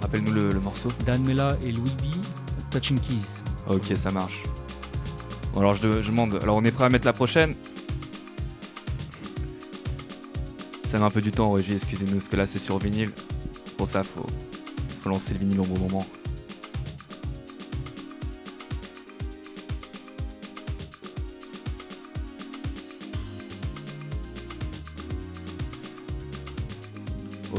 rappelle-nous 0.02 0.32
le, 0.32 0.52
le 0.52 0.60
morceau. 0.60 0.90
Dan 1.06 1.22
Mela 1.24 1.56
et 1.64 1.72
Louis 1.72 1.92
B, 2.02 2.06
Touching 2.72 3.00
Keys. 3.00 3.18
Ok, 3.70 3.94
ça 3.96 4.10
marche. 4.10 4.42
Bon, 5.54 5.60
alors 5.60 5.76
je, 5.76 5.82
de- 5.88 6.02
je 6.02 6.10
demande, 6.10 6.40
alors 6.42 6.56
on 6.58 6.64
est 6.64 6.72
prêt 6.72 6.86
à 6.86 6.90
mettre 6.90 7.06
la 7.06 7.14
prochaine? 7.14 7.54
Ça 10.86 10.98
met 10.98 11.06
un 11.06 11.12
peu 11.12 11.22
du 11.22 11.32
temps, 11.32 11.52
Régie, 11.52 11.74
excusez-nous, 11.74 12.14
parce 12.14 12.30
que 12.30 12.36
là 12.36 12.48
c'est 12.48 12.58
sur 12.60 12.80
vinyle. 12.80 13.12
Pour 13.78 13.88
ça, 13.88 14.02
faut, 14.04 14.26
faut 15.02 15.10
lancer 15.10 15.34
le 15.34 15.40
vinyle 15.40 15.60
au 15.60 15.66
bon 15.66 15.78
moment. 15.80 16.06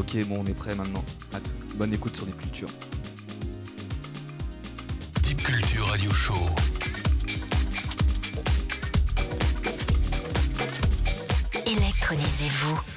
Ok, 0.08 0.24
bon, 0.24 0.42
on 0.42 0.46
est 0.46 0.54
prêt 0.54 0.74
maintenant. 0.74 1.04
À 1.34 1.38
Bonne 1.74 1.92
écoute 1.92 2.16
sur 2.16 2.24
des 2.24 2.32
cultures. 2.32 2.70
Deep 5.22 5.42
Culture 5.42 5.86
Radio 5.86 6.10
Show. 6.10 6.32
Électronisez-vous. 11.66 12.87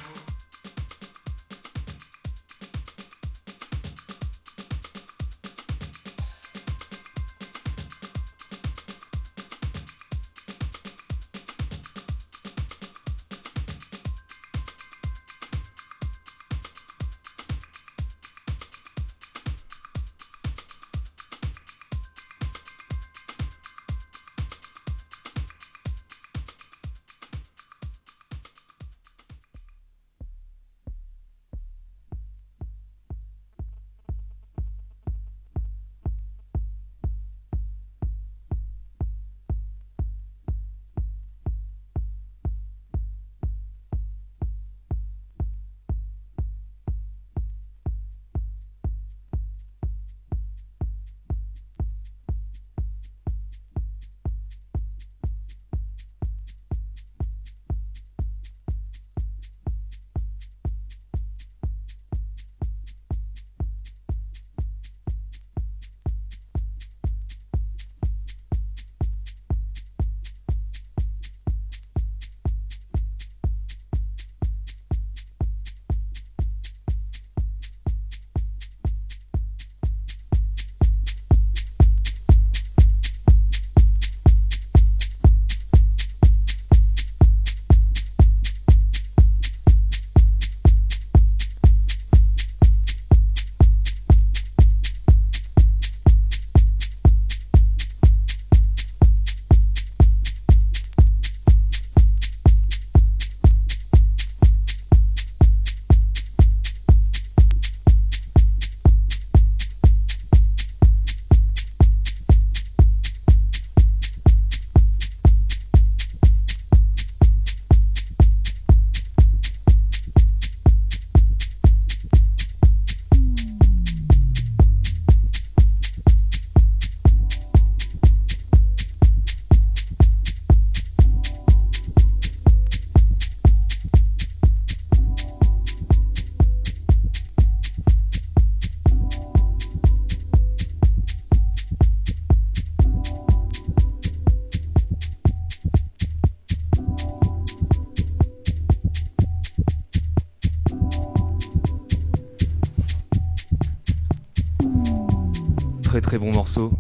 Très 156.12 156.20
bon 156.20 156.34
morceau 156.34 156.78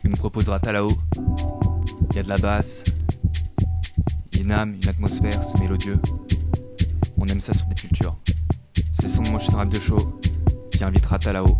que 0.00 0.06
nous 0.06 0.14
proposera 0.14 0.60
Talao. 0.60 0.86
Il 2.10 2.14
y 2.14 2.18
a 2.20 2.22
de 2.22 2.28
la 2.28 2.36
basse, 2.36 2.84
il 4.30 4.38
y 4.38 4.40
a 4.42 4.44
une 4.44 4.52
âme, 4.52 4.76
une 4.80 4.88
atmosphère, 4.88 5.42
c'est 5.42 5.58
mélodieux. 5.60 5.98
On 7.18 7.26
aime 7.26 7.40
ça 7.40 7.52
sur 7.52 7.66
des 7.66 7.74
cultures. 7.74 8.16
C'est 9.00 9.08
son 9.08 9.22
de 9.22 9.30
Motion 9.30 9.56
Rap 9.56 9.70
de 9.70 9.80
Show 9.80 10.20
qui 10.70 10.84
invitera 10.84 11.18
Talao. 11.18 11.58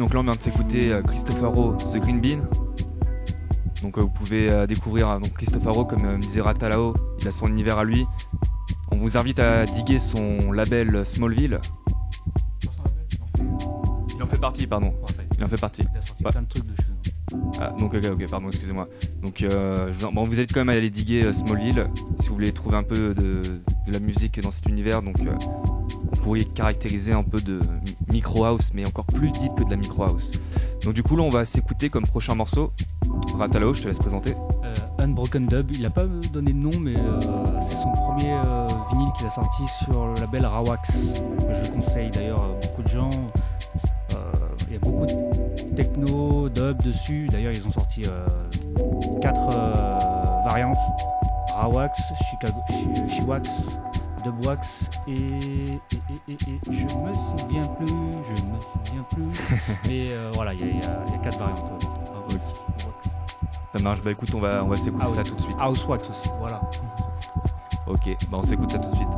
Donc 0.00 0.14
là 0.14 0.20
on 0.20 0.22
vient 0.22 0.32
de 0.32 0.40
s'écouter 0.40 0.92
euh, 0.92 1.02
Christopher 1.02 1.52
The 1.52 1.98
Green 1.98 2.20
Bean. 2.22 2.38
Donc 3.82 3.98
euh, 3.98 4.00
vous 4.00 4.08
pouvez 4.08 4.50
euh, 4.50 4.66
découvrir 4.66 5.20
donc 5.20 5.34
Christopher 5.34 5.86
comme 5.86 6.02
me 6.02 6.18
disait 6.18 6.40
Ratalao, 6.40 6.94
il 7.20 7.28
a 7.28 7.30
son 7.30 7.46
univers 7.48 7.78
à 7.78 7.84
lui. 7.84 8.06
On 8.90 8.96
vous 8.96 9.18
invite 9.18 9.38
à 9.38 9.66
diguer 9.66 9.98
son 9.98 10.52
label 10.52 11.04
Smallville. 11.04 11.60
Il 14.16 14.22
en 14.22 14.26
fait 14.26 14.40
partie, 14.40 14.66
pardon. 14.66 14.94
Il 15.36 15.44
en 15.44 15.48
fait 15.48 15.60
partie. 15.60 15.82
Il 15.82 15.98
a 15.98 16.02
sorti 16.02 16.22
plein 16.24 16.42
de 16.42 16.48
trucs 16.48 16.64
de. 16.64 16.72
Ah, 17.60 17.74
donc 17.78 17.94
ok, 17.94 18.04
ok, 18.10 18.30
pardon, 18.30 18.48
excusez-moi. 18.48 18.88
Donc 19.22 19.42
euh, 19.42 19.92
bon, 20.12 20.22
vous 20.22 20.32
invite 20.32 20.52
quand 20.54 20.60
même 20.60 20.70
à 20.70 20.72
aller 20.72 20.90
diguer 20.90 21.30
Smallville 21.30 21.88
si 22.18 22.28
vous 22.28 22.34
voulez 22.34 22.52
trouver 22.52 22.78
un 22.78 22.82
peu 22.82 23.14
de, 23.14 23.42
de 23.42 23.92
la 23.92 24.00
musique 24.00 24.40
dans 24.40 24.50
cet 24.50 24.66
univers. 24.66 25.02
Donc 25.02 25.20
euh, 25.20 25.34
on 26.10 26.16
pourrait 26.16 26.44
caractériser 26.44 27.12
un 27.12 27.22
peu 27.22 27.38
de 27.38 27.60
micro 28.12 28.44
house, 28.44 28.70
mais 28.74 28.86
encore 28.86 29.04
plus 29.06 29.30
deep 29.32 29.54
que 29.56 29.64
de 29.64 29.70
la 29.70 29.76
micro 29.76 30.04
house. 30.04 30.32
Donc 30.84 30.94
du 30.94 31.02
coup 31.02 31.16
là 31.16 31.22
on 31.22 31.28
va 31.28 31.44
s'écouter 31.44 31.88
comme 31.90 32.04
prochain 32.04 32.34
morceau. 32.34 32.72
Ratalo, 33.38 33.72
je 33.74 33.82
te 33.82 33.88
laisse 33.88 33.98
présenter. 33.98 34.34
Euh, 34.64 34.74
Unbroken 35.04 35.46
Dub, 35.46 35.70
il 35.72 35.82
n'a 35.82 35.90
pas 35.90 36.04
donné 36.32 36.52
de 36.52 36.58
nom, 36.58 36.70
mais 36.80 36.94
euh, 36.96 37.20
c'est 37.60 37.76
son 37.76 37.90
premier 37.92 38.32
euh, 38.32 38.66
vinyle 38.92 39.10
qu'il 39.16 39.26
a 39.26 39.30
sorti 39.30 39.62
sur 39.84 40.06
le 40.06 40.14
label 40.20 40.46
Rawax, 40.46 41.22
je 41.62 41.70
conseille 41.70 42.10
d'ailleurs 42.10 42.42
à 42.44 42.48
beaucoup 42.66 42.82
de 42.82 42.88
gens. 42.88 43.10
Euh, 44.14 44.16
Il 44.68 44.74
y 44.74 44.76
a 44.76 44.78
beaucoup 44.80 45.06
de 45.06 45.74
techno, 45.76 46.48
dub 46.48 46.82
dessus. 46.82 47.26
D'ailleurs, 47.30 47.52
ils 47.54 47.66
ont 47.66 47.72
sorti 47.72 48.02
euh, 48.06 48.26
quatre 49.20 49.48
euh, 49.56 49.98
variantes 50.48 50.76
Rawax, 51.54 51.98
Chicago, 52.30 52.58
Chi- 52.70 53.10
Chiwax, 53.20 53.48
Dubwax 54.22 54.90
et, 55.08 55.12
et, 55.12 55.18
et, 56.28 56.32
et- 56.32 56.32
et 56.32 56.60
je 56.72 56.82
me 56.96 57.12
souviens 57.38 57.62
plus, 57.62 57.86
je 57.88 58.42
me 58.44 58.60
souviens 58.60 59.04
plus. 59.10 59.24
mais 59.88 60.08
euh, 60.12 60.30
voilà, 60.34 60.54
il 60.54 60.60
y, 60.60 60.64
a- 60.64 60.66
y 60.66 60.78
y 61.16 61.20
quatre 61.22 61.38
variantes. 61.38 61.62
ouais. 61.70 62.38
Chiwax. 62.78 63.10
Ça 63.76 63.82
marche, 63.82 64.00
bah 64.02 64.10
écoute 64.10 64.30
on 64.34 64.40
va, 64.40 64.64
on 64.64 64.68
va 64.68 64.76
s'écouter 64.76 65.04
Ah 65.08 65.14
ça 65.14 65.22
tout 65.24 65.34
de 65.36 65.40
suite. 65.42 65.56
Housewax 65.60 66.08
aussi, 66.10 66.30
voilà. 66.38 66.60
Ok, 67.86 68.16
bah 68.30 68.38
on 68.38 68.42
s'écoute 68.42 68.70
ça 68.70 68.78
tout 68.78 68.90
de 68.90 68.96
suite. 68.96 69.08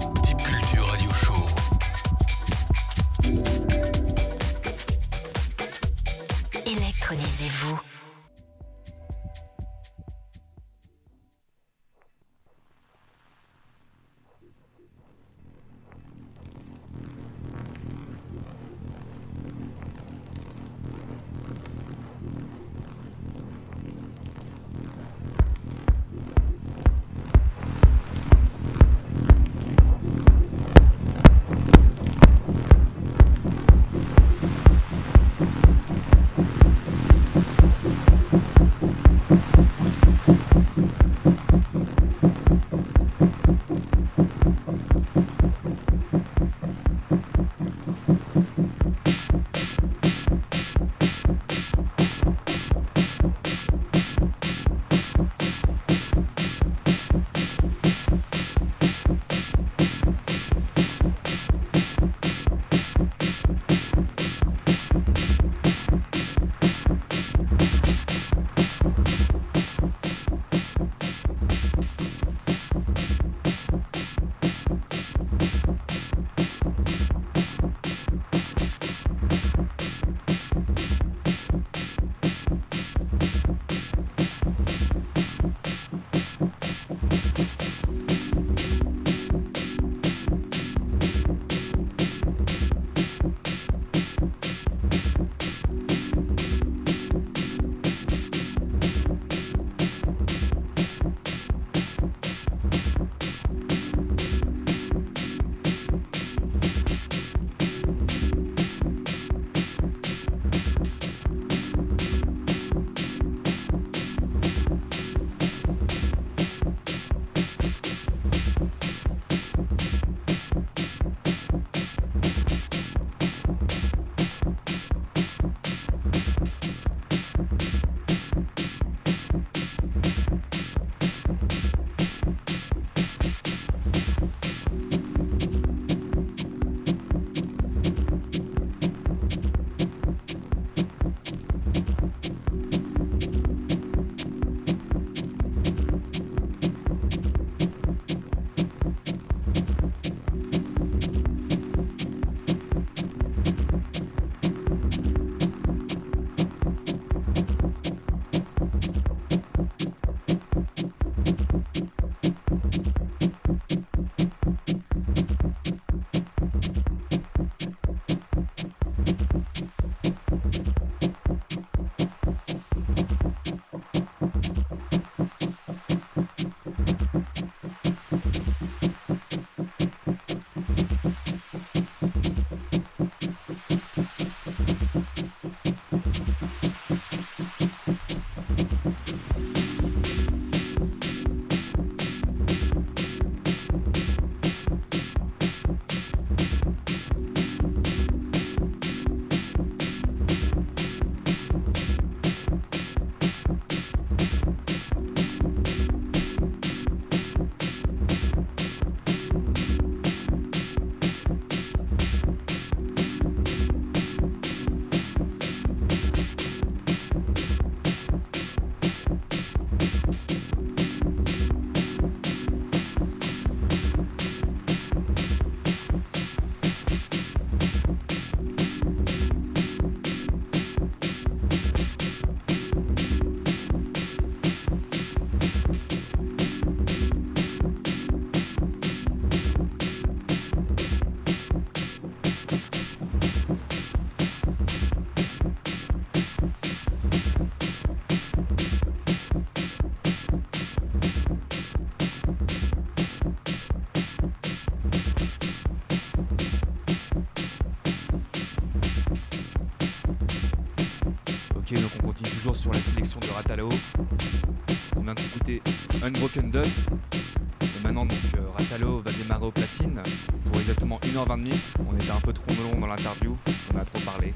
Et 266.55 267.83
maintenant, 267.83 268.05
donc, 268.05 268.19
euh, 268.37 268.41
Ratalo 268.59 268.99
va 268.99 269.11
démarrer 269.13 269.47
au 269.47 269.51
platine 269.51 270.03
pour 270.45 270.61
exactement 270.61 270.99
1h20. 271.03 271.49
On 271.91 271.97
était 271.97 272.11
un 272.11 272.21
peu 272.21 272.33
trop 272.35 272.53
long 272.63 272.79
dans 272.79 272.89
l'interview, 272.89 273.37
on 273.73 273.79
a 273.79 273.85
trop 273.87 274.01
parlé. 274.01 274.35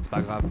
C'est 0.00 0.10
pas 0.10 0.22
grave, 0.22 0.44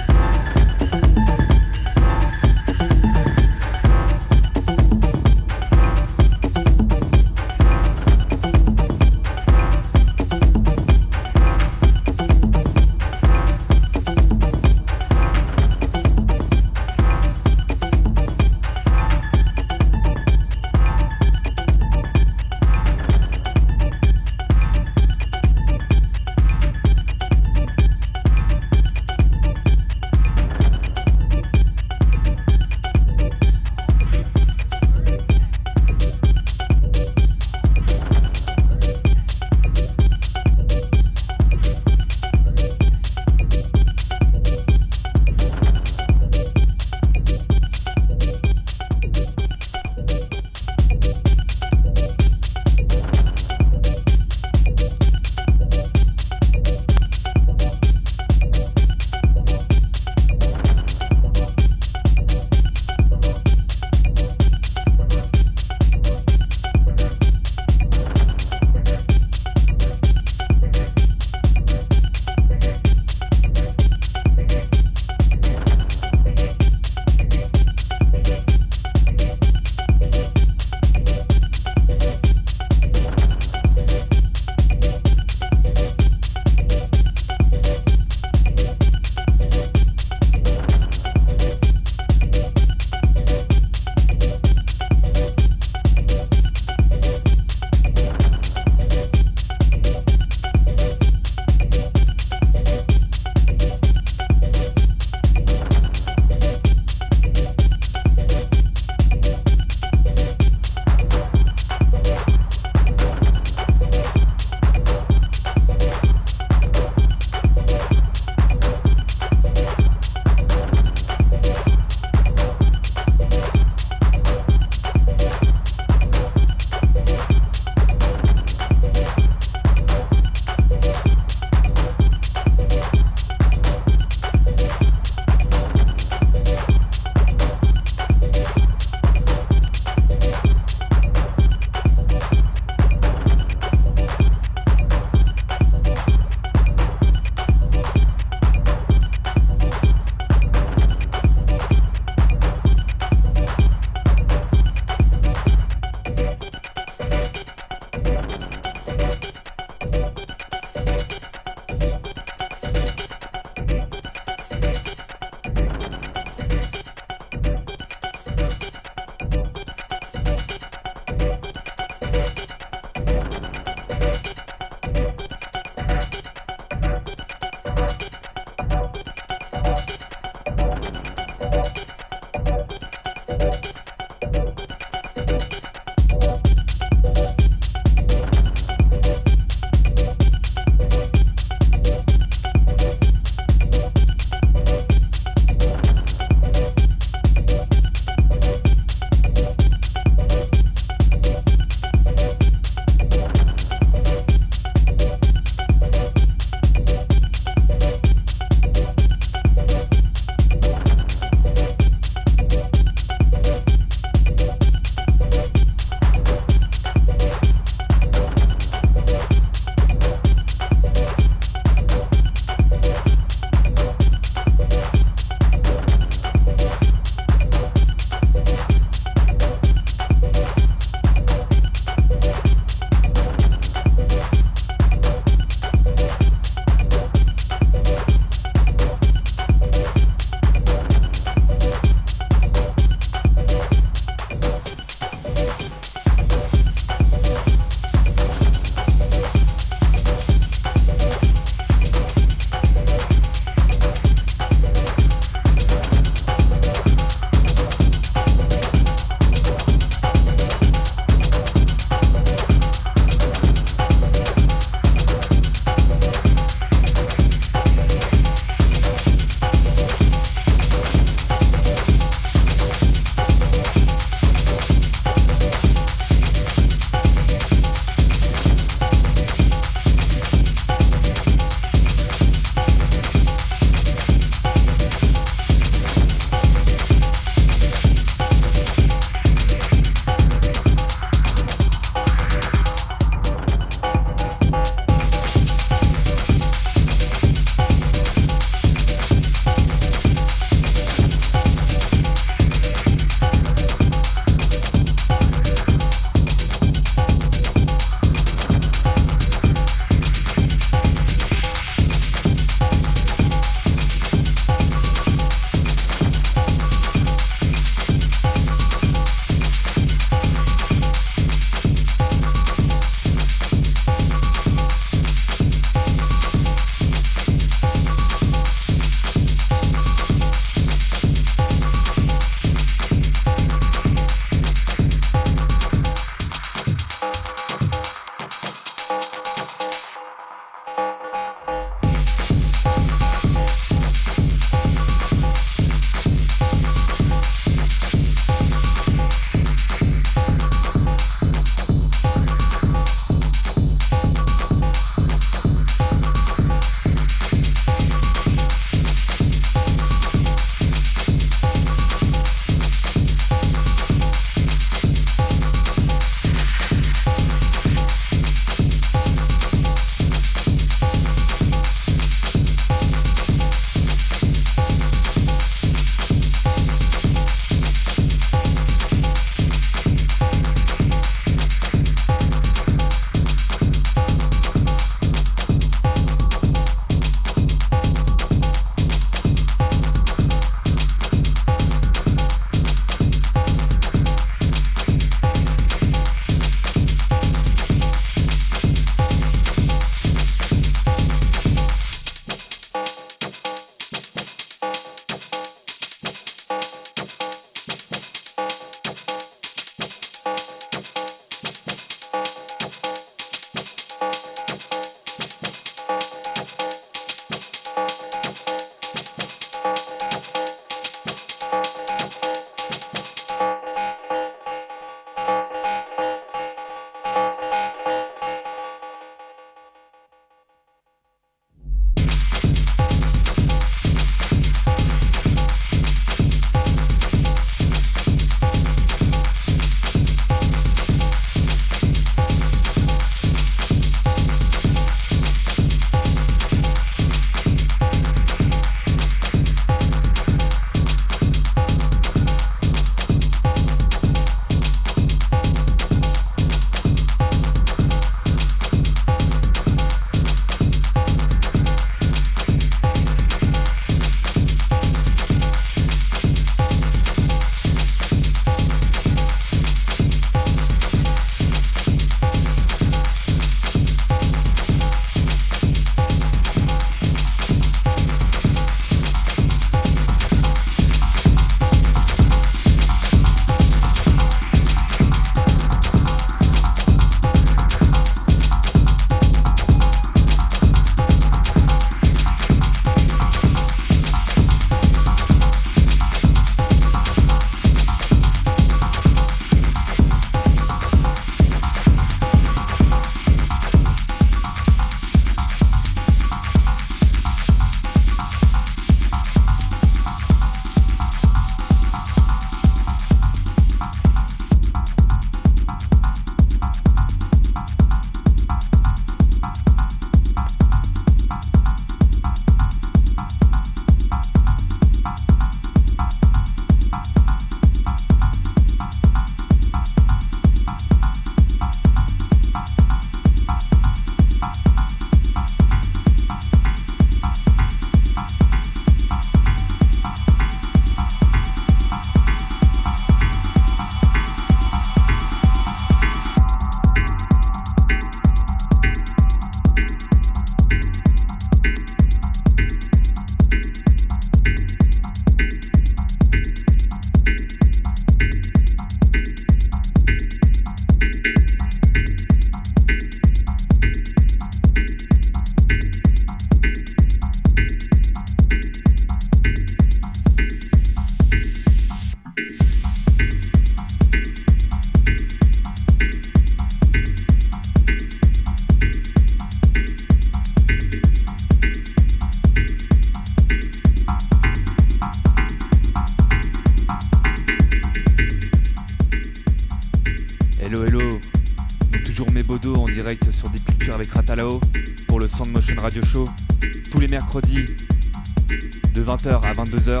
20h 599.22 599.40
à 599.44 599.52
22h. 599.52 600.00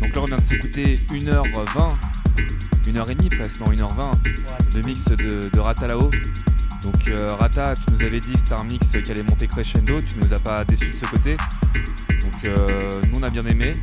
Donc 0.00 0.14
là 0.14 0.20
on 0.20 0.24
vient 0.24 0.36
de 0.36 0.42
s'écouter 0.42 0.96
1h20, 1.10 1.92
1h30 2.86 3.36
presque, 3.36 3.60
non 3.60 3.66
1h20 3.66 4.74
de 4.74 4.86
mix 4.86 5.04
de, 5.04 5.48
de 5.48 5.60
Ratalao. 5.60 6.10
Donc 6.82 7.08
euh, 7.08 7.34
Rata, 7.38 7.74
tu 7.74 7.92
nous 7.92 8.02
avais 8.02 8.18
dit 8.18 8.32
que 8.32 8.38
c'était 8.38 8.54
un 8.54 8.64
mix 8.64 8.90
qui 8.90 9.10
allait 9.10 9.22
monter 9.22 9.46
crescendo, 9.46 10.00
tu 10.00 10.18
nous 10.20 10.32
as 10.32 10.40
pas 10.40 10.64
déçu 10.64 10.90
de 10.90 10.96
ce 10.96 11.06
côté. 11.06 11.36
Donc 12.20 12.44
euh, 12.44 13.00
nous 13.12 13.20
on 13.20 13.22
a 13.22 13.30
bien 13.30 13.44
aimé. 13.44 13.74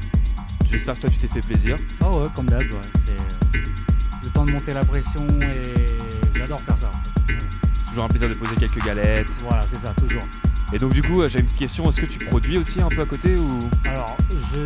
J'espère 0.69 0.95
que 0.95 1.01
toi 1.01 1.09
tu 1.09 1.17
t'es 1.17 1.27
fait 1.27 1.45
plaisir. 1.47 1.77
Ah 2.01 2.09
ouais, 2.09 2.27
comme 2.35 2.45
d'hab, 2.47 2.61
ouais. 2.61 2.67
c'est 3.05 4.23
le 4.23 4.29
temps 4.31 4.43
de 4.43 4.51
monter 4.51 4.73
la 4.73 4.83
pression 4.83 5.25
et 5.41 6.37
j'adore 6.37 6.59
faire 6.61 6.77
ça. 6.79 6.89
en 6.89 6.91
fait. 6.91 7.33
Ouais. 7.33 7.39
C'est 7.75 7.89
toujours 7.89 8.03
un 8.03 8.09
plaisir 8.09 8.27
de 8.27 8.33
poser 8.33 8.55
quelques 8.55 8.83
galettes. 8.83 9.27
Voilà, 9.43 9.61
c'est 9.71 9.79
ça, 9.87 9.93
toujours. 9.93 10.23
Et 10.71 10.77
donc 10.77 10.93
du 10.93 11.01
coup, 11.01 11.21
euh, 11.21 11.27
j'ai 11.29 11.39
une 11.39 11.45
petite 11.45 11.57
question, 11.59 11.89
est-ce 11.89 12.01
que 12.01 12.05
tu 12.05 12.19
produis 12.19 12.57
aussi 12.59 12.79
un 12.81 12.89
peu 12.89 13.01
à 13.01 13.05
côté 13.05 13.35
ou? 13.35 13.59
Alors, 13.85 14.15
je 14.53 14.59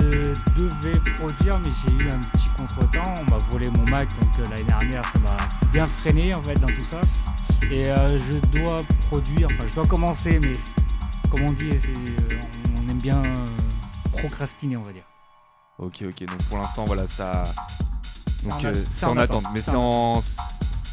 devais 0.62 1.00
produire, 1.16 1.60
mais 1.64 1.70
j'ai 1.86 2.06
eu 2.06 2.10
un 2.10 2.20
petit 2.20 2.50
contretemps. 2.58 3.14
On 3.26 3.32
m'a 3.32 3.38
volé 3.50 3.70
mon 3.70 3.86
Mac, 3.90 4.10
donc 4.20 4.30
euh, 4.40 4.44
l'année 4.50 4.64
dernière, 4.66 5.02
ça 5.14 5.20
m'a 5.20 5.38
bien 5.72 5.86
freiné 5.86 6.34
en 6.34 6.44
fait 6.44 6.56
dans 6.56 6.68
tout 6.68 6.86
ça. 6.90 7.00
Et 7.72 7.88
euh, 7.88 8.20
je 8.20 8.60
dois 8.60 8.78
produire, 9.10 9.48
enfin, 9.52 9.64
je 9.70 9.76
dois 9.76 9.88
commencer, 9.88 10.40
mais 10.42 10.54
comme 11.32 11.44
on 11.44 11.52
dit, 11.54 11.70
euh, 11.72 12.40
on 12.86 12.90
aime 12.90 12.98
bien 12.98 13.22
euh, 13.24 13.46
procrastiner, 14.18 14.76
on 14.76 14.84
va 14.84 14.92
dire. 14.92 15.04
Ok, 15.80 16.04
ok, 16.08 16.20
donc 16.28 16.38
pour 16.50 16.58
l'instant, 16.58 16.84
voilà, 16.86 17.08
ça... 17.08 17.44
C'est 18.42 18.50
Donc 18.50 18.76
c'est 18.94 19.06
en 19.06 19.16
attente, 19.16 19.46
mais 19.54 19.62
C'est 19.62 19.72
en-. 19.74 20.22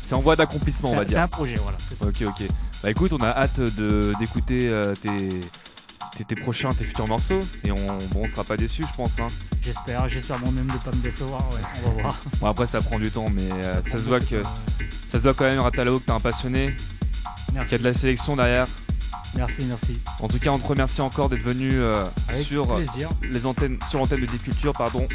C'est 0.02 0.14
en 0.14 0.20
voie 0.20 0.36
d'accomplissement, 0.36 0.90
on 0.90 0.94
va 0.94 0.98
un- 0.98 1.02
c'est 1.02 1.08
dire. 1.08 1.20
un 1.20 1.28
projet, 1.28 1.56
voilà. 1.60 1.78
c'est 1.88 1.98
ça. 1.98 2.06
Ok, 2.06 2.22
ok. 2.26 2.48
Bah 2.82 2.90
écoute, 2.90 3.12
on 3.12 3.18
a 3.18 3.28
hâte 3.28 3.60
de 3.60 4.12
d'écouter 4.18 4.68
euh, 4.68 4.94
tes, 4.94 5.28
tes, 6.16 6.24
tes 6.24 6.34
prochains, 6.34 6.70
tes 6.70 6.84
futurs 6.84 7.06
morceaux. 7.06 7.40
Et 7.64 7.70
on, 7.72 7.76
bon, 8.12 8.22
on 8.24 8.26
sera 8.28 8.42
pas 8.44 8.56
déçus, 8.56 8.84
je 8.90 8.96
pense. 8.96 9.18
Hein. 9.20 9.26
J'espère, 9.62 10.08
j'espère 10.08 10.38
moi-même 10.38 10.66
de 10.66 10.78
pas 10.78 10.90
me 10.96 11.02
décevoir, 11.02 11.42
ouais, 11.52 11.60
on 11.84 11.90
va 11.90 12.02
voir. 12.02 12.16
Bon, 12.40 12.46
après, 12.46 12.66
ça 12.66 12.80
prend 12.80 12.98
du 12.98 13.10
temps, 13.10 13.26
mais 13.30 13.48
euh, 13.62 13.74
ça 13.86 13.98
se 13.98 14.08
voit 14.08 14.20
que 14.20 14.42
ça 15.06 15.18
se 15.18 15.24
voit 15.24 15.34
quand 15.34 15.44
même, 15.44 15.60
Ratalao, 15.60 15.98
que 15.98 16.06
t'es 16.06 16.12
un 16.12 16.20
passionné, 16.20 16.74
qu'il 17.46 17.54
Merci, 17.54 17.72
y 17.72 17.74
a 17.74 17.78
de 17.78 17.84
la 17.84 17.92
sélection 17.94 18.36
derrière. 18.36 18.66
merci, 19.34 19.64
merci. 19.64 20.00
En 20.20 20.28
tout 20.28 20.38
cas, 20.38 20.50
on 20.50 20.58
te 20.58 20.66
remercie 20.66 21.02
encore 21.02 21.28
d'être 21.28 21.42
venu 21.42 21.72
euh, 21.74 22.04
sur 22.42 22.72
plaisir. 22.74 23.10
les 23.30 23.44
antennes, 23.44 23.76
sur 23.90 23.98
l'antenne 23.98 24.20
de 24.20 24.26
Deep 24.26 24.42
Culture, 24.44 24.72
pardon. 24.72 25.06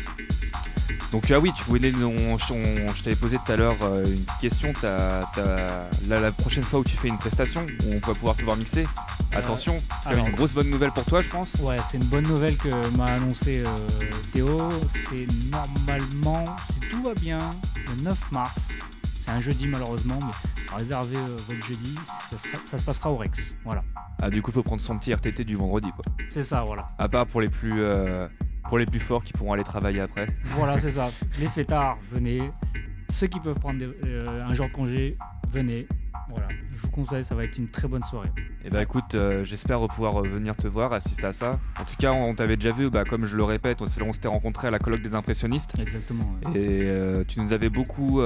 Donc 1.12 1.30
ah 1.32 1.40
oui, 1.40 1.52
tu 1.56 1.64
voulais, 1.66 1.94
on- 1.96 2.34
on- 2.36 2.38
je 2.94 3.04
t'avais 3.04 3.16
posé 3.16 3.38
tout 3.46 3.52
à 3.52 3.56
l'heure 3.56 3.76
euh, 3.84 4.04
une 4.06 4.26
question. 4.42 4.74
La, 4.84 6.20
la 6.20 6.32
prochaine 6.32 6.64
fois 6.64 6.80
où 6.80 6.84
tu 6.84 6.96
fais 6.98 7.08
une 7.08 7.18
prestation, 7.18 7.66
où 7.86 7.90
on 7.94 8.06
va 8.08 8.14
pouvoir 8.14 8.36
te 8.36 8.44
voir 8.44 8.58
mixer, 8.58 8.86
attention, 9.34 9.78
c'est 9.80 9.86
quand 10.04 10.10
même 10.12 10.20
alors- 10.20 10.28
une 10.30 10.36
grosse 10.36 10.54
bonne 10.54 10.70
nouvelle 10.70 10.92
pour 10.92 11.06
toi, 11.06 11.22
je 11.22 11.30
pense. 11.30 11.56
Ouais, 11.62 11.78
c'est 11.90 11.98
une 11.98 12.06
bonne 12.06 12.28
nouvelle 12.28 12.58
que 12.58 12.70
m'a 12.98 13.06
annoncé 13.06 13.64
euh, 13.66 13.78
Théo. 14.34 14.58
C'est 15.10 15.28
normalement, 15.52 16.44
si 16.74 16.80
tout 16.90 17.02
va 17.04 17.14
bien, 17.14 17.40
le 17.98 18.04
9 18.04 18.32
mars. 18.32 18.56
C'est 19.24 19.32
un 19.32 19.40
jeudi 19.40 19.68
malheureusement, 19.68 20.20
mais 20.22 20.76
réservez 20.78 21.18
euh, 21.18 21.38
votre 21.48 21.66
jeudi. 21.66 21.96
Ça, 22.32 22.38
sera- 22.38 22.62
ça 22.70 22.78
se 22.78 22.84
passera 22.84 23.10
au 23.12 23.18
Rex. 23.18 23.56
Voilà. 23.64 23.84
Ah 24.22 24.30
du 24.30 24.42
coup, 24.42 24.52
faut 24.52 24.64
prendre 24.64 24.82
son 24.82 24.98
petit 24.98 25.12
RTT 25.14 25.44
du 25.44 25.56
vendredi, 25.56 25.90
quoi. 25.96 26.06
C'est 26.30 26.44
ça, 26.44 26.64
voilà. 26.64 26.90
À 26.98 27.10
part 27.10 27.26
pour 27.26 27.42
les 27.42 27.50
plus, 27.50 27.74
euh, 27.78 28.28
pour 28.68 28.78
les 28.78 28.86
plus 28.86 29.00
forts 29.00 29.24
qui 29.24 29.34
pourront 29.34 29.54
aller 29.54 29.64
travailler 29.64 30.02
après. 30.02 30.28
Voilà, 30.46 30.80
c'est 30.80 30.92
ça. 30.92 31.12
Les 31.40 31.48
fêtards, 31.48 31.98
venez. 32.12 32.52
Ceux 33.10 33.28
qui 33.28 33.40
peuvent 33.40 33.60
prendre 33.60 33.80
des- 33.80 33.90
euh, 34.06 34.44
un 34.46 34.54
jour 34.54 34.68
de 34.68 34.72
congé, 34.72 35.18
venez. 35.52 35.88
Voilà. 36.30 36.48
Je 36.74 36.82
vous 36.82 36.90
conseille, 36.90 37.24
ça 37.24 37.36
va 37.36 37.44
être 37.44 37.58
une 37.58 37.70
très 37.70 37.88
bonne 37.88 38.02
soirée. 38.04 38.30
Et 38.66 38.70
bah 38.70 38.82
écoute, 38.82 39.14
euh, 39.14 39.44
j'espère 39.44 39.80
pouvoir 39.88 40.22
euh, 40.22 40.28
venir 40.28 40.56
te 40.56 40.68
voir, 40.68 40.92
assister 40.92 41.26
à 41.28 41.32
ça. 41.32 41.60
En 41.80 41.84
tout 41.86 41.96
cas, 42.00 42.12
on 42.12 42.34
t'avait 42.34 42.58
déjà 42.58 42.72
vu, 42.72 42.90
bah, 42.90 43.04
comme 43.06 43.26
je 43.26 43.38
le 43.38 43.44
répète, 43.44 43.82
on, 43.82 43.86
s'était 43.86 44.28
rencontré 44.28 44.68
à 44.68 44.72
la 44.72 44.80
colloque 44.80 45.02
des 45.02 45.14
impressionnistes. 45.14 45.78
Exactement. 45.80 46.24
ouais. 46.48 46.60
Et 46.60 46.90
euh, 46.92 47.24
tu 47.28 47.40
nous 47.40 47.54
avais 47.54 47.70
beaucoup. 47.70 48.22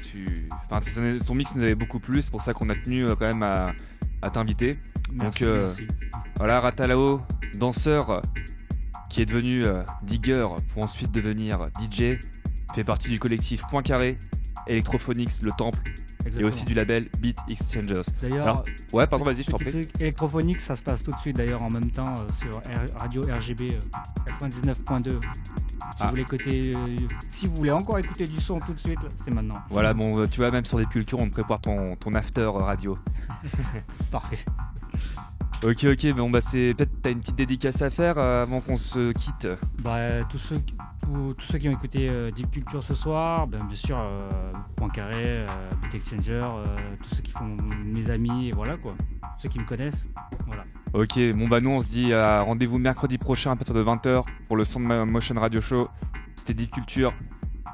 tu... 0.00 0.48
enfin, 0.70 0.80
ton 1.26 1.34
mix 1.34 1.54
nous 1.56 1.62
avait 1.62 1.74
beaucoup 1.74 1.98
plu, 1.98 2.22
c'est 2.22 2.30
pour 2.30 2.42
ça 2.42 2.54
qu'on 2.54 2.68
a 2.70 2.74
tenu 2.76 3.04
quand 3.16 3.26
même 3.26 3.42
à, 3.42 3.72
à 4.22 4.30
t'inviter. 4.30 4.76
Merci, 5.12 5.44
euh, 5.44 5.64
merci. 5.66 5.86
Voilà, 6.36 6.60
Ratalao, 6.60 7.20
danseur 7.54 8.22
qui 9.10 9.20
est 9.20 9.26
devenu 9.26 9.64
euh, 9.64 9.82
digger 10.04 10.46
pour 10.72 10.82
ensuite 10.84 11.12
devenir 11.12 11.66
DJ, 11.80 12.18
fait 12.74 12.84
partie 12.84 13.08
du 13.10 13.18
collectif 13.18 13.62
Point 13.68 13.82
Carré, 13.82 14.16
Electrophonics, 14.68 15.42
Le 15.42 15.50
Temple, 15.52 15.78
et 16.38 16.44
aussi 16.44 16.64
du 16.66 16.74
label 16.74 17.06
Beat 17.18 17.36
Exchangers. 17.48 18.02
D'ailleurs, 18.22 18.42
Alors, 18.44 18.64
Ouais, 18.92 19.06
pardon, 19.06 19.24
vas-y, 19.24 19.42
je 19.42 19.50
t'en 19.50 19.56
prie. 19.56 19.88
électrophonique, 19.98 20.60
ça 20.60 20.76
se 20.76 20.82
passe 20.82 21.02
tout 21.02 21.10
de 21.10 21.16
suite 21.18 21.36
d'ailleurs 21.36 21.62
en 21.62 21.70
même 21.70 21.90
temps 21.90 22.14
euh, 22.20 22.32
sur 22.32 22.60
R- 22.60 22.98
radio 22.98 23.22
RGB 23.22 23.72
euh, 23.74 24.30
99.2. 24.38 25.10
Si, 25.10 25.16
Ah. 25.98 26.04
vous 26.04 26.08
voulez 26.10 26.22
écouter, 26.22 26.72
euh, 26.76 26.84
si 27.30 27.46
vous 27.46 27.56
voulez 27.56 27.70
encore 27.72 27.98
écouter 27.98 28.26
du 28.26 28.38
son 28.38 28.60
tout 28.60 28.72
de 28.74 28.78
suite, 28.78 28.98
c'est 29.16 29.30
maintenant. 29.30 29.58
Voilà, 29.70 29.92
bon, 29.94 30.18
euh, 30.20 30.26
tu 30.28 30.40
vois, 30.40 30.50
même 30.50 30.64
sur 30.66 30.78
des 30.78 30.86
cultures, 30.86 31.18
on 31.18 31.28
prépare 31.30 31.60
ton, 31.60 31.96
ton 31.96 32.14
after 32.14 32.42
euh, 32.42 32.50
radio. 32.50 32.96
Parfait. 34.10 34.38
Ok, 35.62 35.84
ok, 35.84 36.12
bon, 36.14 36.30
bah, 36.30 36.40
c'est 36.40 36.74
peut-être 36.76 37.02
t'as 37.02 37.10
une 37.10 37.20
petite 37.20 37.36
dédicace 37.36 37.82
à 37.82 37.90
faire 37.90 38.16
euh, 38.18 38.42
avant 38.44 38.60
qu'on 38.60 38.76
se 38.78 39.12
quitte. 39.12 39.46
Bah, 39.82 40.24
tous, 40.28 40.38
ceux, 40.38 40.58
qui- 40.58 40.74
tous, 41.02 41.34
tous 41.34 41.44
ceux 41.46 41.58
qui 41.58 41.68
ont 41.68 41.72
écouté 41.72 42.08
euh, 42.08 42.30
Deep 42.30 42.50
Culture 42.50 42.82
ce 42.82 42.94
soir, 42.94 43.46
ben, 43.46 43.62
bien 43.64 43.76
sûr, 43.76 43.98
euh, 43.98 44.30
Point 44.76 44.88
Carré, 44.88 45.16
euh, 45.22 45.46
Beat 45.82 45.94
Exchanger, 45.96 46.48
euh, 46.54 46.64
tous 47.02 47.14
ceux 47.16 47.22
qui 47.22 47.32
font 47.32 47.56
mes 47.84 48.08
amis, 48.08 48.48
et 48.48 48.52
voilà 48.52 48.78
quoi. 48.78 48.94
Ceux 49.36 49.50
qui 49.50 49.58
me 49.58 49.64
connaissent, 49.66 50.06
voilà. 50.46 50.64
Ok, 50.94 51.18
bon, 51.34 51.46
bah, 51.46 51.60
nous, 51.60 51.70
on 51.70 51.80
se 51.80 51.88
dit 51.88 52.14
à 52.14 52.40
rendez-vous 52.40 52.78
mercredi 52.78 53.18
prochain 53.18 53.52
à 53.52 53.56
partir 53.56 53.74
de 53.74 53.82
20h 53.82 54.24
pour 54.48 54.56
le 54.56 54.64
Sound 54.64 54.86
Motion 55.10 55.34
Radio 55.38 55.60
Show. 55.60 55.88
C'était 56.36 56.54
Deep 56.54 56.70
Culture. 56.70 57.12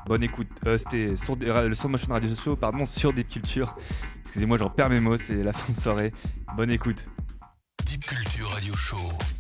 Bonne 0.07 0.25
écoute. 0.25 0.49
Euh, 0.67 0.77
C'était 0.77 1.17
sur 1.17 1.37
le 1.37 1.75
Sound 1.77 1.93
Motion 1.93 2.13
Radio 2.13 2.35
Show, 2.35 2.57
pardon, 2.57 2.85
sur 2.85 3.13
Deep 3.13 3.29
Culture. 3.29 3.77
Excusez-moi, 4.23 4.57
j'en 4.59 4.71
perds 4.71 4.91
mes 4.91 4.99
mots, 5.01 5.17
c'est 5.17 5.43
la 5.45 5.53
fin 5.53 5.73
de 5.73 5.79
soirée. 5.79 6.13
Bonne 6.57 6.71
écoute. 6.71 7.07
Deep 7.85 8.05
Culture 8.05 8.55
Radio 8.55 8.75
Show. 8.75 9.36